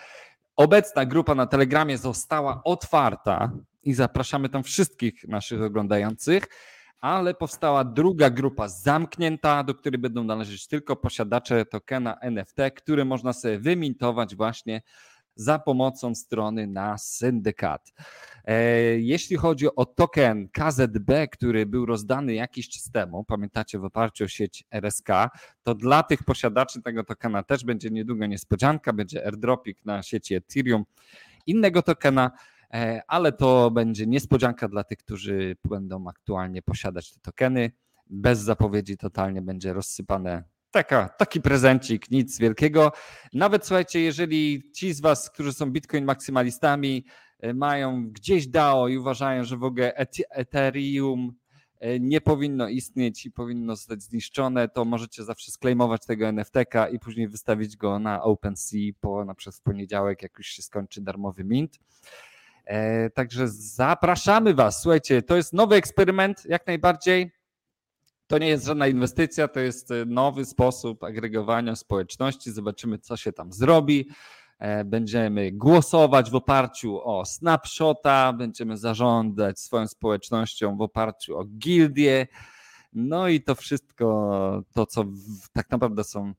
[0.56, 6.48] Obecna grupa na Telegramie została otwarta i zapraszamy tam wszystkich naszych oglądających,
[7.00, 13.32] ale powstała druga grupa zamknięta, do której będą należeć tylko posiadacze tokena NFT, który można
[13.32, 14.82] sobie wymintować właśnie
[15.34, 17.92] za pomocą strony na syndykat.
[18.44, 18.64] E,
[18.98, 24.28] Jeśli chodzi o token KZB, który był rozdany jakiś czas temu, pamiętacie w oparciu o
[24.28, 25.08] sieć RSK,
[25.62, 30.84] to dla tych posiadaczy tego tokena też będzie niedługo niespodzianka, będzie airdropik na sieci Ethereum
[31.46, 32.30] innego tokena,
[32.74, 37.72] e, ale to będzie niespodzianka dla tych, którzy będą aktualnie posiadać te tokeny.
[38.10, 42.92] Bez zapowiedzi totalnie będzie rozsypane taka, taki prezencik, nic wielkiego.
[43.32, 47.04] Nawet słuchajcie, jeżeli ci z Was, którzy są Bitcoin maksymalistami,
[47.40, 51.32] e, mają gdzieś DAO i uważają, że w ogóle Eth- Ethereum
[51.80, 56.98] e, nie powinno istnieć i powinno zostać zniszczone, to możecie zawsze sklejmować tego NFT-ka i
[56.98, 61.44] później wystawić go na OpenSea po na przykład w poniedziałek, jak już się skończy darmowy
[61.44, 61.78] mint.
[62.64, 64.82] E, Także zapraszamy Was.
[64.82, 67.39] Słuchajcie, to jest nowy eksperyment, jak najbardziej.
[68.30, 72.52] To nie jest żadna inwestycja, to jest e, nowy sposób agregowania społeczności.
[72.52, 74.08] Zobaczymy, co się tam zrobi.
[74.58, 82.26] E, Będziemy głosować w oparciu o snapshota, będziemy zarządzać swoją społecznością w oparciu o gildię.
[82.92, 85.04] No i to wszystko, to co
[85.52, 86.32] tak naprawdę są,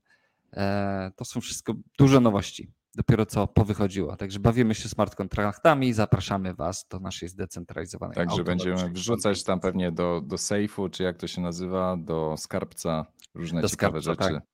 [0.52, 2.70] e, to są wszystko duże nowości.
[2.94, 4.16] Dopiero co powychodziło.
[4.16, 9.60] Także bawimy się smart kontraktami i zapraszamy Was do naszej zdecentralizowanej Także będziemy wrzucać tam
[9.60, 14.24] pewnie do, do sejfu, czy jak to się nazywa, do skarbca różne Do ciekawe skarbca,
[14.24, 14.40] rzeczy.
[14.40, 14.52] tak.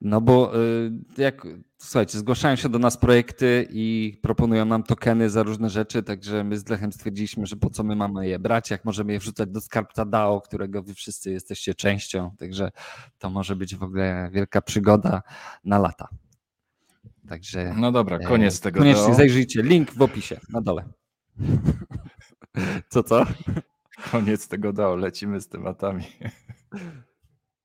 [0.00, 1.46] No bo y, jak,
[1.78, 6.58] słuchajcie, zgłaszają się do nas projekty i proponują nam tokeny za różne rzeczy, także my
[6.58, 9.60] z Lechem stwierdziliśmy, że po co my mamy je brać, jak możemy je wrzucać do
[9.60, 12.70] skarbca DAO, którego wy wszyscy jesteście częścią, także
[13.18, 15.22] to może być w ogóle wielka przygoda
[15.64, 16.08] na lata.
[17.28, 18.78] Także No dobra, koniec e, tego.
[18.78, 19.14] koniecznie DO.
[19.14, 20.84] zajrzyjcie, link w opisie na dole.
[22.88, 23.26] Co, co?
[24.12, 26.04] Koniec tego DAO, lecimy z tematami.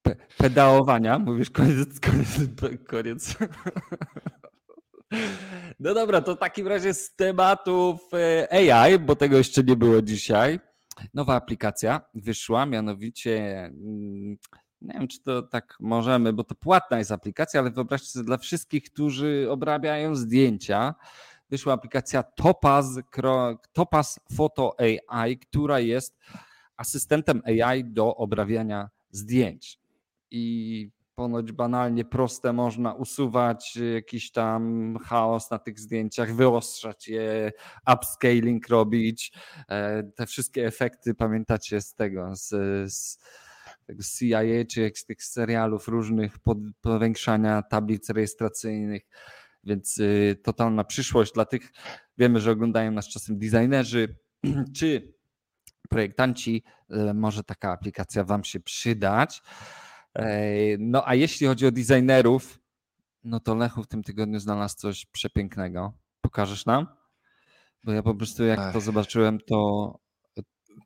[0.08, 2.40] Pe- pedałowania, mówisz koniec, koniec,
[2.88, 3.38] koniec.
[5.80, 10.02] No dobra, to w takim razie z tematów e, AI, bo tego jeszcze nie było
[10.02, 10.60] dzisiaj.
[11.14, 14.38] Nowa aplikacja wyszła, mianowicie mm,
[14.82, 18.38] nie wiem, czy to tak możemy, bo to płatna jest aplikacja, ale wyobraźcie sobie dla
[18.38, 20.96] wszystkich, którzy obrabiają zdjęcia,
[21.50, 22.86] wyszła aplikacja Topaz,
[23.74, 26.20] Topaz Photo AI, która jest
[26.78, 29.80] asystentem AI do obrabiania zdjęć.
[30.32, 37.52] I ponoć banalnie proste można usuwać jakiś tam chaos na tych zdjęciach, wyostrzać je,
[37.94, 39.32] upscaling robić.
[39.70, 42.50] E, Te wszystkie efekty pamiętacie z tego, z,
[42.94, 43.20] z
[43.92, 49.02] tego CIA czy jak z tych serialów różnych pod, powiększania tablic rejestracyjnych.
[49.64, 51.72] Więc y, totalna przyszłość dla tych,
[52.18, 54.18] wiemy, że oglądają nas czasem designerzy
[54.78, 55.14] czy
[55.90, 59.42] projektanci, e, może taka aplikacja Wam się przydać.
[60.16, 62.60] E, No a jeśli chodzi o designerów,
[63.24, 65.94] no to Lechu w tym tygodniu znalazł coś przepięknego.
[66.22, 66.88] Pokażesz nam?
[67.84, 68.84] Bo ja po prostu jak to Ech.
[68.84, 70.00] zobaczyłem, to,
[70.34, 70.46] Tak,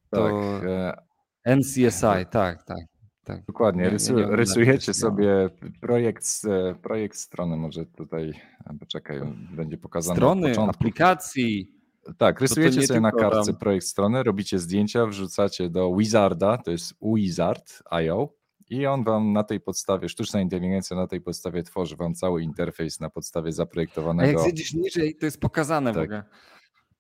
[0.09, 2.94] to e, NCSI, tak, tak.
[3.26, 3.45] Tak.
[3.45, 3.84] dokładnie.
[3.84, 5.49] Nie- Rysu, nie oglądałem rysujecie sobie
[5.82, 6.41] projekt,
[6.82, 8.34] projekt strony, może tutaj,
[8.80, 9.21] poczekaj,
[9.51, 11.71] będzie pokazane Strony, aplikacji.
[12.17, 16.93] Tak, rysujecie sobie na kartce tam- projekt strony, robicie zdjęcia, wrzucacie do Wizarda, to jest
[17.01, 18.30] Wizard.io
[18.69, 22.99] i on wam na tej podstawie, sztuczna inteligencja na tej podstawie tworzy wam cały interfejs
[22.99, 24.39] na podstawie A jak zaprojektowanego.
[24.41, 26.03] zjedziesz niżej, to jest pokazane w Tak.
[26.03, 26.23] ogóle.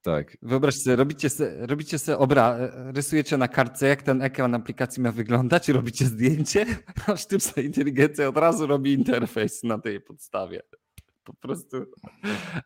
[0.05, 2.57] Tak, Wyobraźcie sobie, robicie sobie, robicie sobie obra,
[2.93, 6.65] rysujecie na kartce, jak ten ekran aplikacji ma wyglądać, robicie zdjęcie,
[7.07, 10.61] a sztuczna inteligencja od razu robi interfejs na tej podstawie.
[11.23, 11.77] Po prostu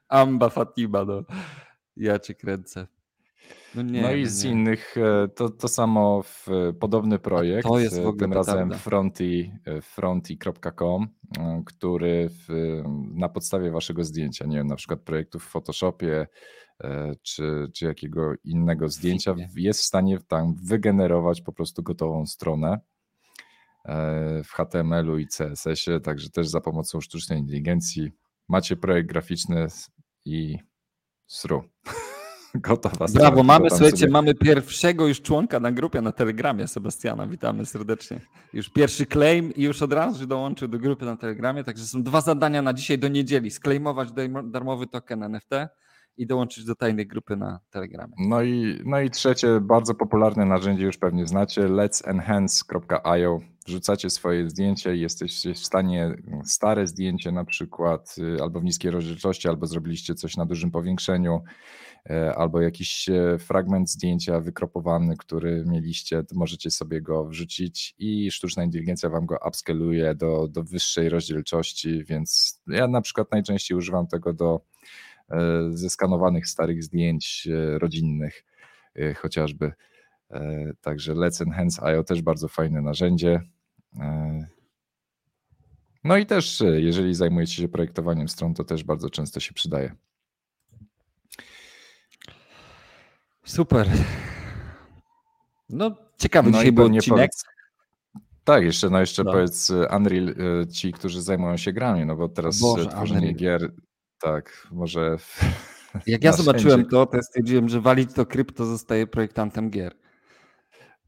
[0.08, 1.24] amba fatima, no.
[1.98, 2.88] Ja cię kręcę.
[3.76, 4.52] No, nie, no i no z nie.
[4.52, 8.34] innych e, to, to samo w e, podobny projekt, to jest w e, ogóle tym
[8.34, 8.72] razem
[9.82, 11.08] fronty.com,
[11.40, 12.82] e, który w,
[13.14, 16.28] na podstawie waszego zdjęcia, nie wiem, na przykład projektu w Photoshopie
[17.22, 22.80] czy, czy jakiego innego zdjęcia jest w stanie tam wygenerować po prostu gotową stronę
[23.86, 28.12] e, w HTML-u i CSS-ie, także też za pomocą sztucznej inteligencji
[28.48, 29.68] macie projekt graficzny
[30.26, 30.58] i
[31.28, 31.64] sru.
[32.56, 36.68] Gotowa strona, Brawo, tylko mamy, słuchajcie, sobie- mamy pierwszego już członka na grupie na Telegramie,
[36.68, 38.22] Sebastiana, witamy serdecznie.
[38.54, 42.22] Już pierwszy claim i już od razu dołączył do grupy na Telegramie, także są dwa
[42.22, 45.50] zadania na dzisiaj do niedzieli, sklejmować darmo- darmowy token NFT
[46.20, 48.14] i dołączyć do tajnej grupy na Telegramie.
[48.18, 53.40] No i, no i trzecie, bardzo popularne narzędzie, już pewnie znacie, let'senhance.io.
[53.66, 56.16] Wrzucacie swoje zdjęcie i jesteście w stanie
[56.46, 61.42] stare zdjęcie na przykład, y, albo w niskiej rozdzielczości, albo zrobiliście coś na dużym powiększeniu,
[62.10, 68.64] e, albo jakiś e, fragment zdjęcia wykropowany, który mieliście, możecie sobie go wrzucić i sztuczna
[68.64, 74.34] inteligencja wam go upscaluje do, do wyższej rozdzielczości, więc ja na przykład najczęściej używam tego
[74.34, 74.62] do
[75.32, 75.38] e,
[75.72, 78.44] zeskanowanych starych zdjęć e, rodzinnych
[78.96, 79.74] e, chociażby.
[80.82, 83.42] Także Let's Enhance IO też bardzo fajne narzędzie.
[86.04, 89.96] No i też, jeżeli zajmujecie się projektowaniem stron, to też bardzo często się przydaje.
[93.46, 93.90] Super.
[95.70, 97.32] No, ciekawy No dzisiaj był odcinek.
[98.44, 99.32] tak, jeszcze, no jeszcze No.
[99.32, 100.36] powiedz Unreal,
[100.74, 103.36] ci, którzy zajmują się grami, no bo teraz Boże, tworzenie Unreal.
[103.36, 103.72] gier,
[104.22, 105.18] tak, może...
[106.08, 109.96] Jak ja zobaczyłem to, to stwierdziłem, że walić to krypto zostaje projektantem gier.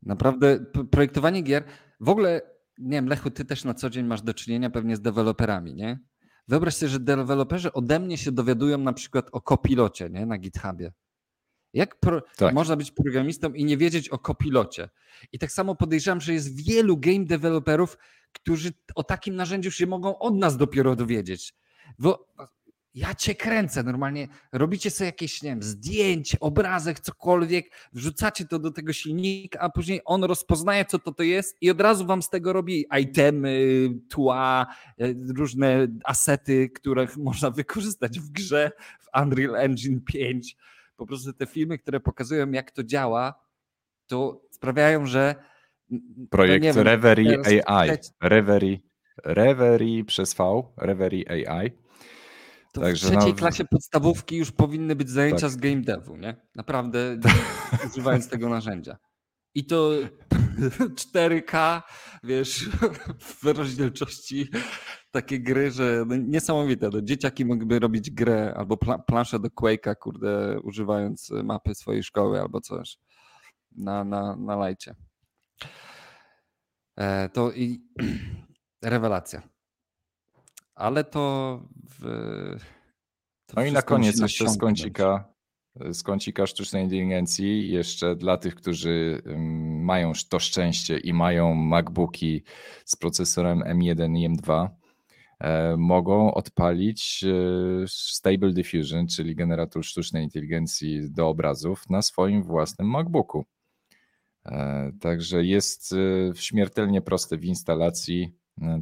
[0.04, 0.60] Naprawdę
[0.92, 1.64] projektowanie gier,
[2.00, 2.42] w ogóle,
[2.78, 6.00] nie wiem, Lechu, ty też na co dzień masz do czynienia pewnie z deweloperami, nie?
[6.48, 10.92] Wyobraź sobie, że deweloperzy ode mnie się dowiadują na przykład o kopilocie, nie, na GitHubie.
[11.74, 12.54] Jak pro, Tak.
[12.54, 14.90] można być programistą i nie wiedzieć o kopilocie?
[15.32, 17.98] I tak samo podejrzewam, że jest wielu game deweloperów,
[18.34, 21.54] którzy o takim narzędziu się mogą od nas dopiero dowiedzieć.
[22.00, 22.34] Bo
[22.94, 24.28] ja cię kręcę normalnie.
[24.52, 30.02] Robicie sobie jakieś, nie wiem, zdjęcie, obrazek, cokolwiek, wrzucacie to do tego silnika, a później
[30.06, 34.68] on rozpoznaje, co to, to jest i od razu wam z tego robi itemy, tła,
[35.00, 40.56] e, różne asety, które można wykorzystać w grze w Unreal Engine 5.
[40.96, 43.34] Po prostu te filmy, które pokazują, jak to działa,
[44.08, 45.36] to sprawiają, że.
[45.90, 47.90] no Projekt wiem, Reverie AI.
[48.22, 48.78] Reverie
[49.24, 51.72] Reverie przez V, Reverie AI.
[52.72, 55.52] To Także w trzeciej no, klasie podstawówki już powinny być zajęcia Tak.
[55.52, 56.36] z game devu, nie?
[56.56, 57.20] Naprawdę
[57.92, 58.98] używając tego narzędzia.
[59.56, 59.92] I to
[61.14, 61.82] 4K,
[62.24, 62.70] wiesz,
[63.42, 64.50] w rozdzielczości
[65.12, 66.90] takie gry, że no niesamowite.
[66.94, 72.42] No, dzieciaki mogłyby robić grę albo pla planszę do Quake'a, kurde, używając mapy swojej szkoły
[72.42, 72.98] albo coś
[73.72, 74.96] na, na, na lajcie.
[76.96, 77.82] E, to i
[78.82, 79.51] rewelacja.
[80.82, 81.60] Ale to
[82.00, 82.02] w.
[83.46, 85.34] to No i na koniec jeszcze z kącika,
[85.92, 89.22] z kącika sztucznej inteligencji, jeszcze dla tych, którzy
[89.82, 92.44] mają to szczęście i mają MacBooki
[92.86, 94.70] z procesorem M1 i M2,
[95.40, 102.90] e, mogą odpalić e, Stable Diffusion, czyli generator sztucznej inteligencji do obrazów na swoim własnym
[102.90, 103.46] MacBooku.
[104.46, 105.96] E, Także jest
[106.36, 108.32] śmiertelnie proste w instalacji,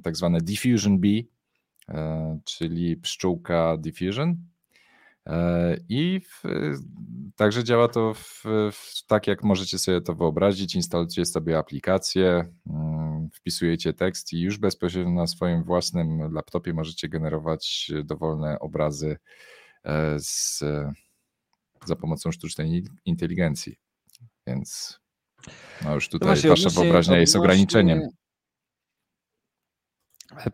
[0.04, 1.08] tak zwane Diffusion B,
[2.44, 4.36] czyli pszczółka Diffusion.
[5.26, 6.44] E, I w,
[7.36, 10.76] także działa to w, w, tak, jak możecie sobie to wyobrazić.
[10.76, 17.92] Instalujecie sobie aplikację, mm, wpisujecie tekst i już bezpośrednio na swoim własnym laptopie możecie generować
[18.04, 19.18] dowolne obrazy
[19.84, 20.64] e, z,
[21.86, 23.76] za pomocą sztucznej inteligencji.
[24.48, 25.00] Więc
[25.84, 28.10] no już tutaj właśnie, wasza wyobraźnia jest ograniczeniem.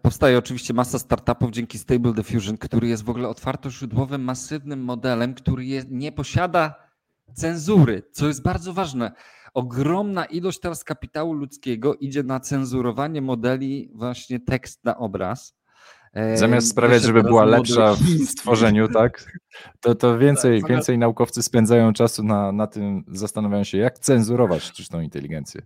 [0.01, 5.65] Powstaje oczywiście masa startupów dzięki Stable Diffusion, który jest w ogóle otwartoźródłowym, masywnym modelem, który
[5.65, 6.75] jest, nie posiada
[7.33, 9.11] cenzury, co jest bardzo ważne.
[9.53, 15.57] Ogromna ilość teraz kapitału ludzkiego idzie na cenzurowanie modeli, właśnie tekst na obraz.
[16.13, 19.31] E, Zamiast sprawiać, żeby była lepsza w stworzeniu, tak?
[19.79, 24.63] To, to więcej, Tak, więcej naukowcy spędzają czasu na, na tym, zastanawiają się, jak cenzurować
[24.63, 25.61] sztuczną inteligencję.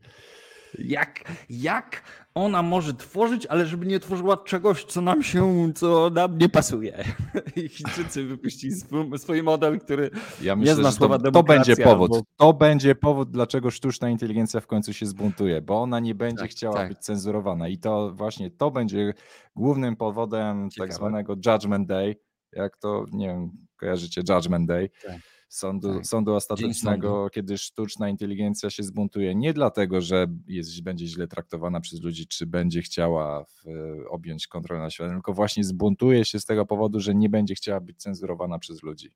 [0.80, 2.04] Jak, jak
[2.36, 7.04] ona może tworzyć, ale żeby nie tworzyła czegoś, co nam się, co nam nie pasuje.
[7.56, 8.74] I Chińczycy wypuścili
[9.18, 10.10] swój, model, który
[10.42, 12.12] Ja Nie myślę, zna że słowa to, to będzie demokracja, powód.
[12.12, 16.42] bo- To będzie powód, dlaczego sztuczna inteligencja w końcu się zbuntuje, bo ona nie będzie
[16.42, 16.90] Tak, chciała tak.
[16.90, 17.68] być cenzurowana.
[17.68, 19.14] I to właśnie to będzie
[19.56, 20.88] głównym powodem Ciekawe.
[20.88, 22.16] tak zwanego Judgment Day.
[22.54, 24.90] Jak to, nie wiem, kojarzycie Judgment Day?
[25.06, 25.16] Tak.
[25.50, 26.08] Sądu, Tak.
[26.08, 32.02] sądu ostatecznego, kiedy sztuczna inteligencja się zbuntuje, nie dlatego, że jest, będzie źle traktowana przez
[32.02, 33.64] ludzi, czy będzie chciała w,
[34.10, 37.80] objąć kontrolę nad światem, tylko właśnie zbuntuje się z tego powodu, że nie będzie chciała
[37.80, 39.12] być cenzurowana przez ludzi.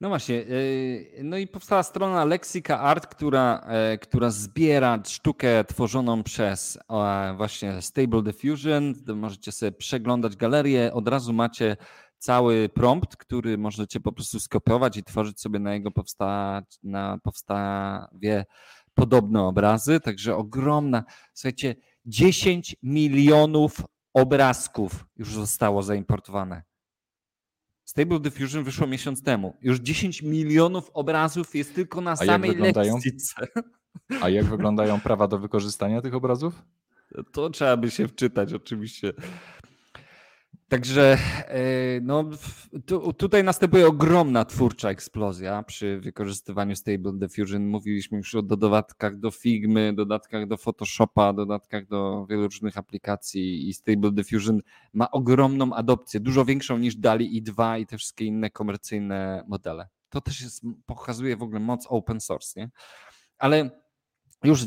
[0.00, 6.22] No właśnie, yy, no i powstała strona Lexica Art, która, e, która zbiera sztukę tworzoną
[6.22, 8.94] przez e, właśnie Stable Diffusion.
[9.14, 11.76] Możecie sobie przeglądać galerię, od razu macie
[12.18, 18.44] cały prompt, który możecie po prostu skopiować i tworzyć sobie na jego powsta na powstawie
[18.94, 20.00] podobne obrazy.
[20.00, 21.04] Także ogromna,
[21.34, 21.74] słuchajcie,
[22.06, 23.80] 10 milionów
[24.14, 26.62] obrazków już zostało zaimportowane.
[27.84, 29.56] Stable Diffusion wyszło miesiąc temu.
[29.62, 33.46] Już 10 milionów obrazów jest tylko na jak samej leksyce.
[34.22, 36.62] A jak wyglądają prawa do wykorzystania tych obrazów?
[37.32, 39.12] To trzeba by się wczytać oczywiście.
[40.68, 42.24] Także e, no,
[42.86, 47.66] tu, tutaj następuje ogromna twórcza eksplozja przy wykorzystywaniu Stable Diffusion.
[47.66, 53.74] Mówiliśmy już o dodatkach do Figmy, dodatkach do Photoshopa, dodatkach do wielu różnych aplikacji i
[53.74, 54.60] Stable Diffusion
[54.92, 59.88] ma ogromną adopcję, dużo większą niż DALI i 2 i te wszystkie inne komercyjne modele.
[60.10, 62.70] To też jest, pokazuje w ogóle moc open source, nie?
[63.38, 63.85] Ale
[64.46, 64.66] już, e,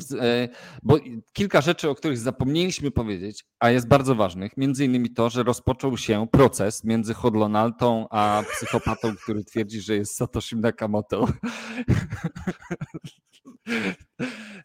[0.84, 0.98] bo
[1.34, 5.98] kilka rzeczy, o których zapomnieliśmy powiedzieć, a jest bardzo ważnych, między innymi to, że rozpoczął
[5.98, 11.28] się proces między Hodlonaltą a psychopatą, który twierdzi, że jest Satoshi Nakamoto.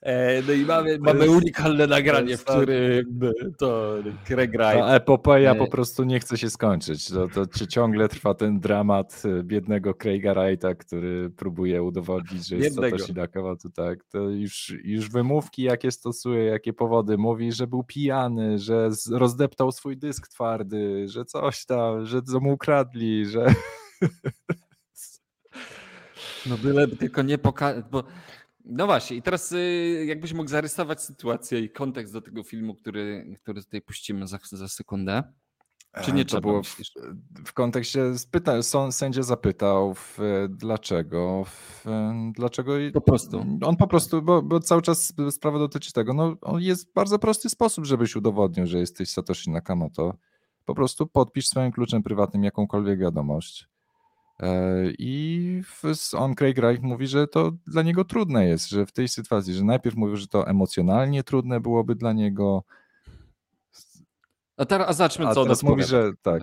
[0.02, 3.20] E, No i mamy, mamy unikalne nagranie, w którym
[3.58, 3.94] to
[4.26, 7.08] Ta epopeja E, po prostu nie chce się skończyć.
[7.08, 12.68] To, to ci- ciągle trwa ten dramat biednego Craiga Wrighta, który próbuje udowodnić, że jest
[12.68, 12.98] Biednego.
[12.98, 13.68] Satoshi Nakamoto.
[13.70, 17.18] Tak, to już, już wymówki jakie stosuje, jakie powody.
[17.18, 22.52] Mówi, że był pijany, że rozdeptał swój dysk twardy, że coś tam, że co mu
[22.52, 23.46] ukradli, że...
[26.46, 28.04] No byle tylko nie pokazać, bo
[28.64, 33.36] no właśnie i teraz y, jakbyś mógł zarysować sytuację i kontekst do tego filmu, który,
[33.42, 35.22] który tutaj puścimy za, za sekundę.
[36.02, 36.76] Czy nie E, to trzeba, było w,
[37.46, 40.18] w kontekście, spyta, są, sędzia zapytał, w,
[40.48, 41.84] dlaczego, w,
[42.32, 43.46] dlaczego i- Po prostu.
[43.64, 47.84] On po prostu, bo, bo cały czas sprawa dotyczy tego, no jest bardzo prosty sposób,
[47.86, 50.14] żebyś udowodnił, że jesteś Satoshi Nakamoto.
[50.64, 53.68] Po prostu podpisz swoim kluczem prywatnym jakąkolwiek wiadomość.
[54.40, 55.62] E, I
[56.12, 59.64] on, Craig Wright, mówi, że to dla niego trudne jest, że w tej sytuacji, że
[59.64, 62.64] najpierw mówił, że to emocjonalnie trudne byłoby dla niego
[64.56, 66.42] A teraz a zobaczmy, A co teraz ona mówi, że tak.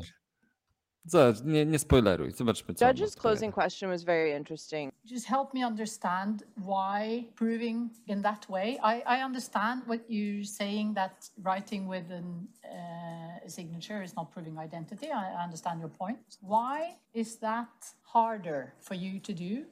[1.06, 3.22] Zobacz, nie, nie spoileruj, zobaczmy, co ona Judge's odpowiada.
[3.22, 4.92] closing question was very interesting.
[5.06, 8.78] Just help me understand why proving in that way.
[8.84, 14.32] I, I understand what you're saying that writing with an, uh, a signature is not
[14.32, 15.08] proving identity.
[15.12, 16.20] I, I understand your point.
[16.42, 19.66] Why is that harder for you to do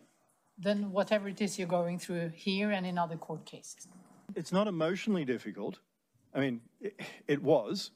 [0.63, 3.87] than whatever it is you're going through here and in other court cases?
[4.35, 5.79] It's not emotionally difficult.
[6.33, 7.91] I mean, it, it was,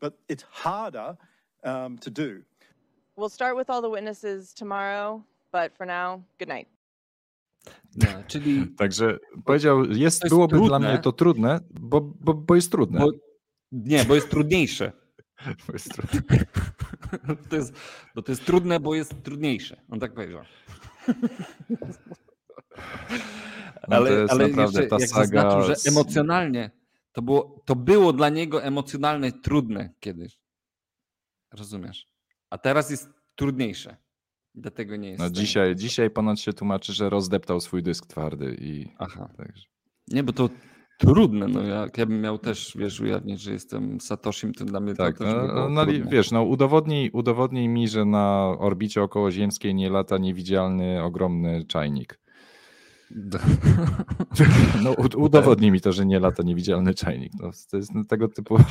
[0.00, 1.16] but it's harder
[1.62, 2.42] um, to do.
[3.20, 5.22] We'll start with all the witnesses tomorrow,
[5.52, 6.68] but for now, good night.
[7.96, 10.88] No, czyli Także powiedział, jest, jest byłoby dla trudne.
[10.88, 13.00] mnie to trudne, bo, bo, bo jest trudne.
[13.00, 13.10] Bo,
[13.72, 14.92] nie, bo jest trudniejsze.
[15.66, 16.20] Bo jest trudne.
[17.50, 17.74] To jest,
[18.14, 19.80] bo to jest trudne, bo jest trudniejsze.
[19.88, 20.42] On tak powiedział.
[23.88, 26.70] No to jest naprawdę ta jak saga zaznaczył, że emocjonalnie
[27.12, 30.38] to było, to było dla niego emocjonalnie trudne kiedyś.
[31.52, 32.09] Rozumiesz?
[32.50, 33.96] A teraz jest trudniejsze.
[34.54, 35.20] Dlatego nie jest.
[35.20, 39.28] No dzisiaj, dzisiaj ponoć się tłumaczy, że rozdeptał swój dysk twardy i Aha.
[39.36, 39.66] także.
[40.08, 40.48] Nie, bo to
[40.98, 41.48] trudne.
[41.48, 45.18] No jak ja bym miał też, wiesz, ujawnić, że jestem Satoshim, to dla mnie Tak,
[45.18, 46.10] to też by no, no, trudne.
[46.10, 52.20] wiesz, no udowodnij, udowodnij mi, że na orbicie okołoziemskiej nie lata niewidzialny, ogromny czajnik.
[54.84, 57.32] No, udowodnij mi to, że nie lata niewidzialny czajnik.
[57.40, 58.56] No, to jest no, tego typu.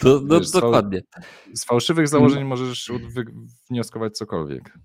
[0.00, 1.02] To, no, Wiesz, dokładnie.
[1.54, 3.24] Z fałszywych założeń możesz u- wy-
[3.70, 4.78] wnioskować cokolwiek.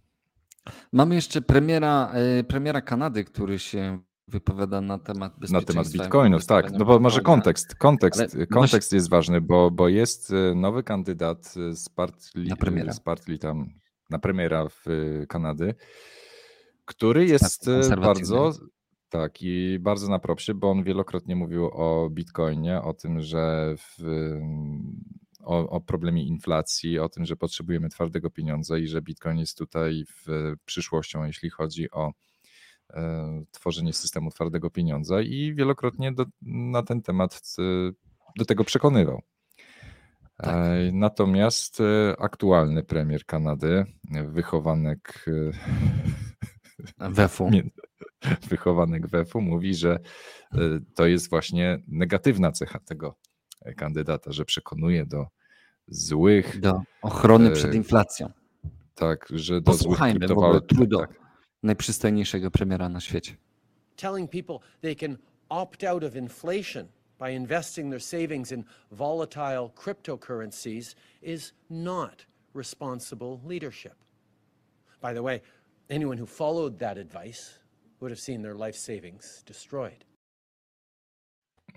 [0.94, 5.74] Mamy jeszcze premiera, e, premiera Kanady, który się wypowiada na temat Na bezpieczeństwa.
[5.74, 6.72] temat bitcoinów, tak.
[6.72, 7.76] No bo może kontekst.
[7.76, 12.56] Kontekst, Ale kontekst jest ważny, bo, bo jest e, nowy kandydat e, z partii, Na
[12.56, 12.94] premiera.
[12.94, 13.66] z partii tam
[14.10, 14.86] na premiera w
[15.30, 15.76] Kanady,
[16.86, 17.70] który jest
[18.02, 18.52] bardzo
[19.10, 24.04] tak i bardzo na propsie, bo on wielokrotnie mówił o bitcoinie, o tym, że w,
[25.44, 30.06] o, o problemie inflacji, o tym, że potrzebujemy twardego pieniądza i że bitcoin jest tutaj
[30.06, 32.14] w przyszłością, jeśli chodzi o
[32.94, 37.92] e, tworzenie systemu twardego pieniądza i wielokrotnie do, na ten temat e,
[38.38, 39.22] do tego przekonywał.
[40.38, 40.56] Tak.
[40.56, 43.86] E, Natomiast e, aktualny premier Kanady,
[44.26, 45.26] wychowanek
[47.00, 47.50] WEF-u.
[48.50, 50.00] wychowanek WEF-u mówi, że
[50.54, 50.58] e,
[50.96, 53.16] to jest właśnie negatywna cecha tego
[53.62, 55.26] e, kandydata, że przekonuje do
[55.88, 58.30] złych, Do ochrony E, przed inflacją.
[58.96, 60.68] tak, że do złych Posłuchajmy w ogóle kryptowalut.
[60.68, 61.20] Trudeau, Tak.
[61.64, 63.36] najprzystojniejszego premiera na świecie.
[63.96, 65.18] telling people they can
[65.50, 66.88] opt out of inflation
[67.20, 72.26] by investing their savings in volatile cryptocurrencies is not
[72.56, 73.96] responsible leadership.
[75.02, 75.42] By the way,
[75.90, 77.60] anyone who followed that advice
[78.02, 80.06] would have seen their life savings destroyed.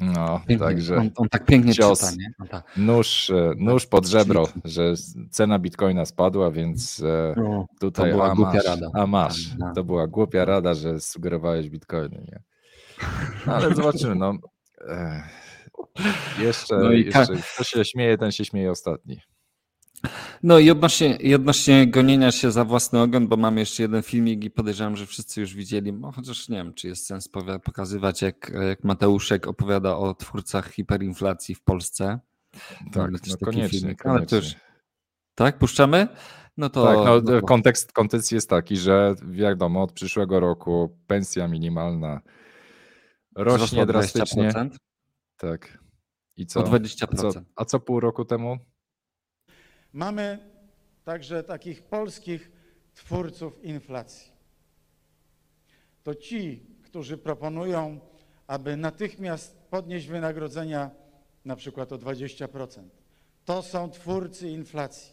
[0.00, 0.58] No, Pięknie.
[0.66, 2.00] także On, on tak pięknie cios.
[2.00, 2.30] czyta, nie?
[2.40, 2.76] On tak.
[2.76, 4.94] nóż, e, nóż pod żebro, że
[5.30, 8.90] cena bitcoina spadła, więc e, No, tutaj to była a głupia masz, rada.
[8.94, 9.48] a masz.
[9.48, 9.72] Tak, no.
[9.74, 12.42] To była głupia rada, że sugerowałeś bitcoiny, nie?
[13.46, 14.34] No, ale zobaczymy, no.
[14.88, 15.22] E,
[16.38, 19.20] jeszcze, No i jeszcze kto się śmieje, ten się śmieje ostatni.
[20.42, 24.44] No i odnośnie, i odnośnie gonienia się za własny ogon, bo mamy jeszcze jeden filmik
[24.44, 27.28] i podejrzewam, że wszyscy już widzieli, no chociaż nie wiem, czy jest sens
[27.64, 32.18] pokazywać, jak, jak Mateuszek opowiada o twórcach hiperinflacji w Polsce.
[32.92, 34.38] Tak, no taki koniecznie, filmik, ale to koniecznie.
[34.38, 34.70] już-
[35.34, 36.08] Tak, puszczamy?
[36.56, 36.84] No to.
[36.84, 42.20] Tak, no, no to- kontekst, kontekst jest taki, że wiadomo, od przyszłego roku pensja minimalna
[43.36, 44.50] rośnie drastycznie.
[44.50, 44.76] 20%,
[45.36, 45.78] Tak.
[46.36, 46.60] I co?
[46.60, 47.28] O 20%.
[47.28, 48.58] A co, a co pół roku temu?
[49.92, 50.38] Mamy
[51.04, 52.50] także takich polskich
[52.94, 54.32] twórców inflacji.
[56.02, 58.00] To ci, którzy proponują,
[58.46, 60.90] aby natychmiast podnieść wynagrodzenia
[61.44, 62.82] na przykład o 20%.
[63.44, 65.12] To są twórcy inflacji.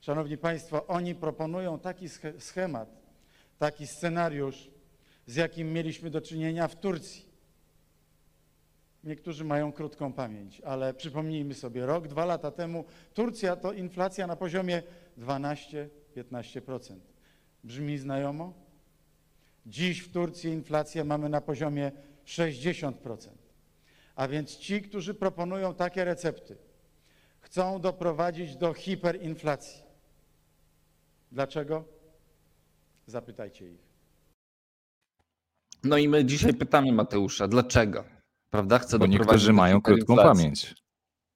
[0.00, 2.88] Szanowni Państwo, oni proponują taki sche- schemat,
[3.58, 4.70] taki scenariusz,
[5.26, 7.31] z jakim mieliśmy do czynienia w Turcji.
[9.04, 12.84] Niektórzy mają krótką pamięć, ale przypomnijmy sobie, rok, dwa lata temu
[13.14, 14.82] Turcja to inflacja na poziomie
[15.18, 16.96] 12-15%.
[17.64, 18.52] Brzmi znajomo?
[19.66, 21.92] Dziś w Turcji inflację mamy na poziomie
[22.26, 23.28] 60%.
[24.14, 26.56] A więc ci, którzy proponują takie recepty,
[27.40, 29.82] chcą doprowadzić do hiperinflacji.
[31.32, 31.84] Dlaczego?
[33.06, 33.92] Zapytajcie ich.
[35.84, 38.11] No i my dzisiaj pytamy Mateusza, dlaczego?
[38.52, 38.78] Prawda?
[38.78, 40.74] Chce Bo niektórzy mają krótką pamięć.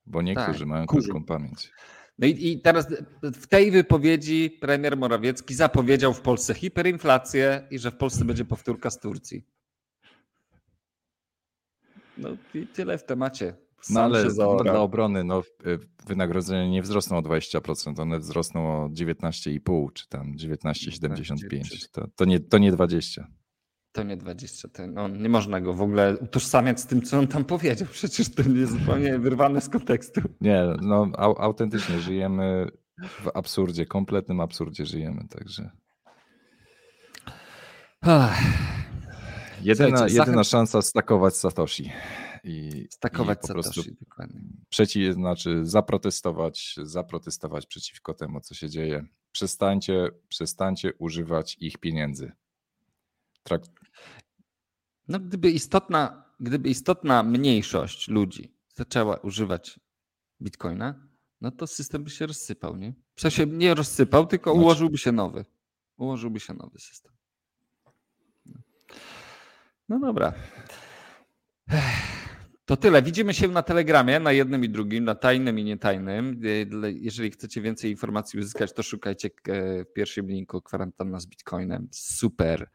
[0.07, 1.09] Bo niektórzy Tak, mają kurzy.
[1.09, 1.73] krótką pamięć.
[2.19, 2.87] No i, i teraz
[3.23, 8.91] w tej wypowiedzi premier Morawiecki zapowiedział w Polsce hiperinflację i że w Polsce będzie powtórka
[8.91, 9.45] z Turcji.
[12.19, 13.55] No i tyle w temacie.
[13.91, 14.75] No Sam ale się zaorał.
[14.75, 15.43] dla obrony no,
[16.07, 21.91] wynagrodzenia nie wzrosną o 20%, one wzrosną o 19,5 czy tam 19,75.
[21.93, 23.27] To, to, nie, to nie 20.
[23.97, 24.69] To nie 20.
[24.69, 27.89] To, no, nie można go w ogóle utożsamiać z tym, co on tam powiedział.
[27.91, 30.21] Przecież to jest zupełnie wyrwane z kontekstu.
[30.41, 35.71] Nie, no au, autentycznie żyjemy w absurdzie, kompletnym absurdzie żyjemy, także
[38.01, 38.41] Ach,
[39.63, 41.93] jedyna, Słuchajcie, jedyna zachęc- szansa stakować Satoshi.
[42.45, 44.41] I, stakować i Satoshi, dokładnie.
[44.69, 49.05] przeciw, znaczy zaprotestować, zaprotestować przeciwko temu, co się dzieje.
[49.33, 52.33] Przestańcie, przestańcie używać ich pieniędzy.
[53.43, 53.63] Trak,
[55.09, 59.81] No, gdyby istotna, gdyby istotna mniejszość ludzi zaczęła używać
[60.43, 61.09] bitcoina,
[61.41, 62.95] no to system by się rozsypał, nie?
[63.15, 65.45] W sensie nie rozsypał, tylko Znaczy- ułożyłby się nowy.
[65.97, 67.13] Ułożyłby się nowy system.
[69.89, 70.33] No dobra.
[71.69, 71.85] Ech,
[72.65, 73.03] To tyle.
[73.03, 76.41] Widzimy się na Telegramie, na jednym i drugim, na tajnym i nietajnym.
[76.95, 82.67] Jeżeli chcecie więcej informacji uzyskać, to szukajcie e, w pierwszym linku kwarantanna z Bitcoinem super.so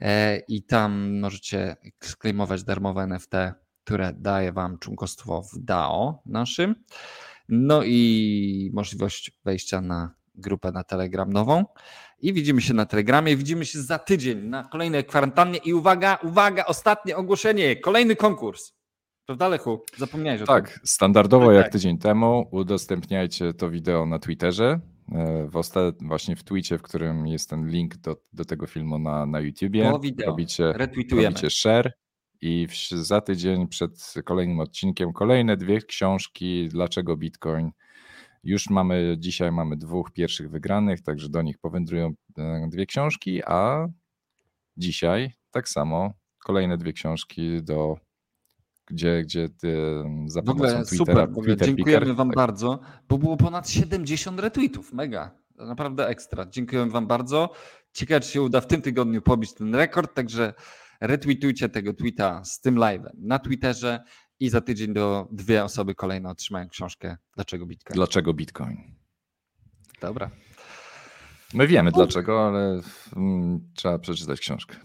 [0.00, 3.32] E, i tam możecie sklejmować darmowe NFT,
[3.84, 6.74] które daje wam członkostwo w DAO naszym.
[7.48, 11.64] No i możliwość wejścia na grupę na Telegram nową.
[12.20, 13.36] I widzimy się na Telegramie.
[13.36, 15.58] Widzimy się za tydzień na kolejnej kwarantannie.
[15.58, 17.76] I uwaga, uwaga, ostatnie ogłoszenie.
[17.76, 18.72] Kolejny konkurs.
[19.26, 19.84] Prawda, Lechu?
[19.96, 20.54] Zapomniałeś o tym.
[20.54, 21.72] Tak, standardowo Tak, jak tak.
[21.72, 24.80] tydzień temu udostępniajcie to wideo na Twitterze.
[25.12, 28.98] E, W osta- właśnie w Twitcie, w którym jest ten link do, do tego filmu
[28.98, 29.92] na, na YouTubie.
[30.02, 30.26] Wideo.
[30.26, 31.28] Robicie, Retweetujemy.
[31.28, 31.92] robicie share
[32.40, 37.70] i w, za tydzień przed kolejnym odcinkiem kolejne dwie książki Dlaczego Bitcoin.
[38.44, 43.86] Już mamy, dzisiaj mamy dwóch pierwszych wygranych, także do nich powędrują e, dwie książki, a
[44.76, 46.12] dzisiaj tak samo
[46.44, 47.96] kolejne dwie książki do
[48.90, 49.76] gdzie, gdzie ty,
[50.26, 52.36] za W pomocą ogóle Twittera, super, w Twitter dziękujemy Picker, Wam tak.
[52.36, 56.46] bardzo, bo było ponad 70 retweetów, mega, naprawdę ekstra.
[56.46, 57.50] Dziękujemy Wam bardzo.
[57.92, 60.54] Ciekawe, czy się uda w tym tygodniu pobić ten rekord, także
[61.00, 64.00] retweetujcie tego tweeta z tym live'em na Twitterze
[64.40, 67.94] i za tydzień do dwie osoby kolejne otrzymają książkę Dlaczego Bitcoin.
[67.94, 68.76] Dlaczego Bitcoin?
[70.00, 70.30] Dobra.
[71.54, 72.80] My wiemy dlaczego, ale
[73.16, 74.76] mm, trzeba przeczytać książkę.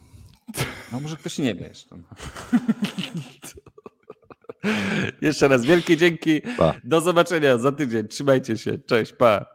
[0.92, 1.96] No może ktoś nie wie jeszcze.
[5.22, 6.42] Jeszcze raz wielkie dzięki.
[6.58, 6.74] Pa.
[6.84, 8.08] Do zobaczenia za tydzień.
[8.08, 8.78] Trzymajcie się.
[8.80, 9.46] Cześć, pa.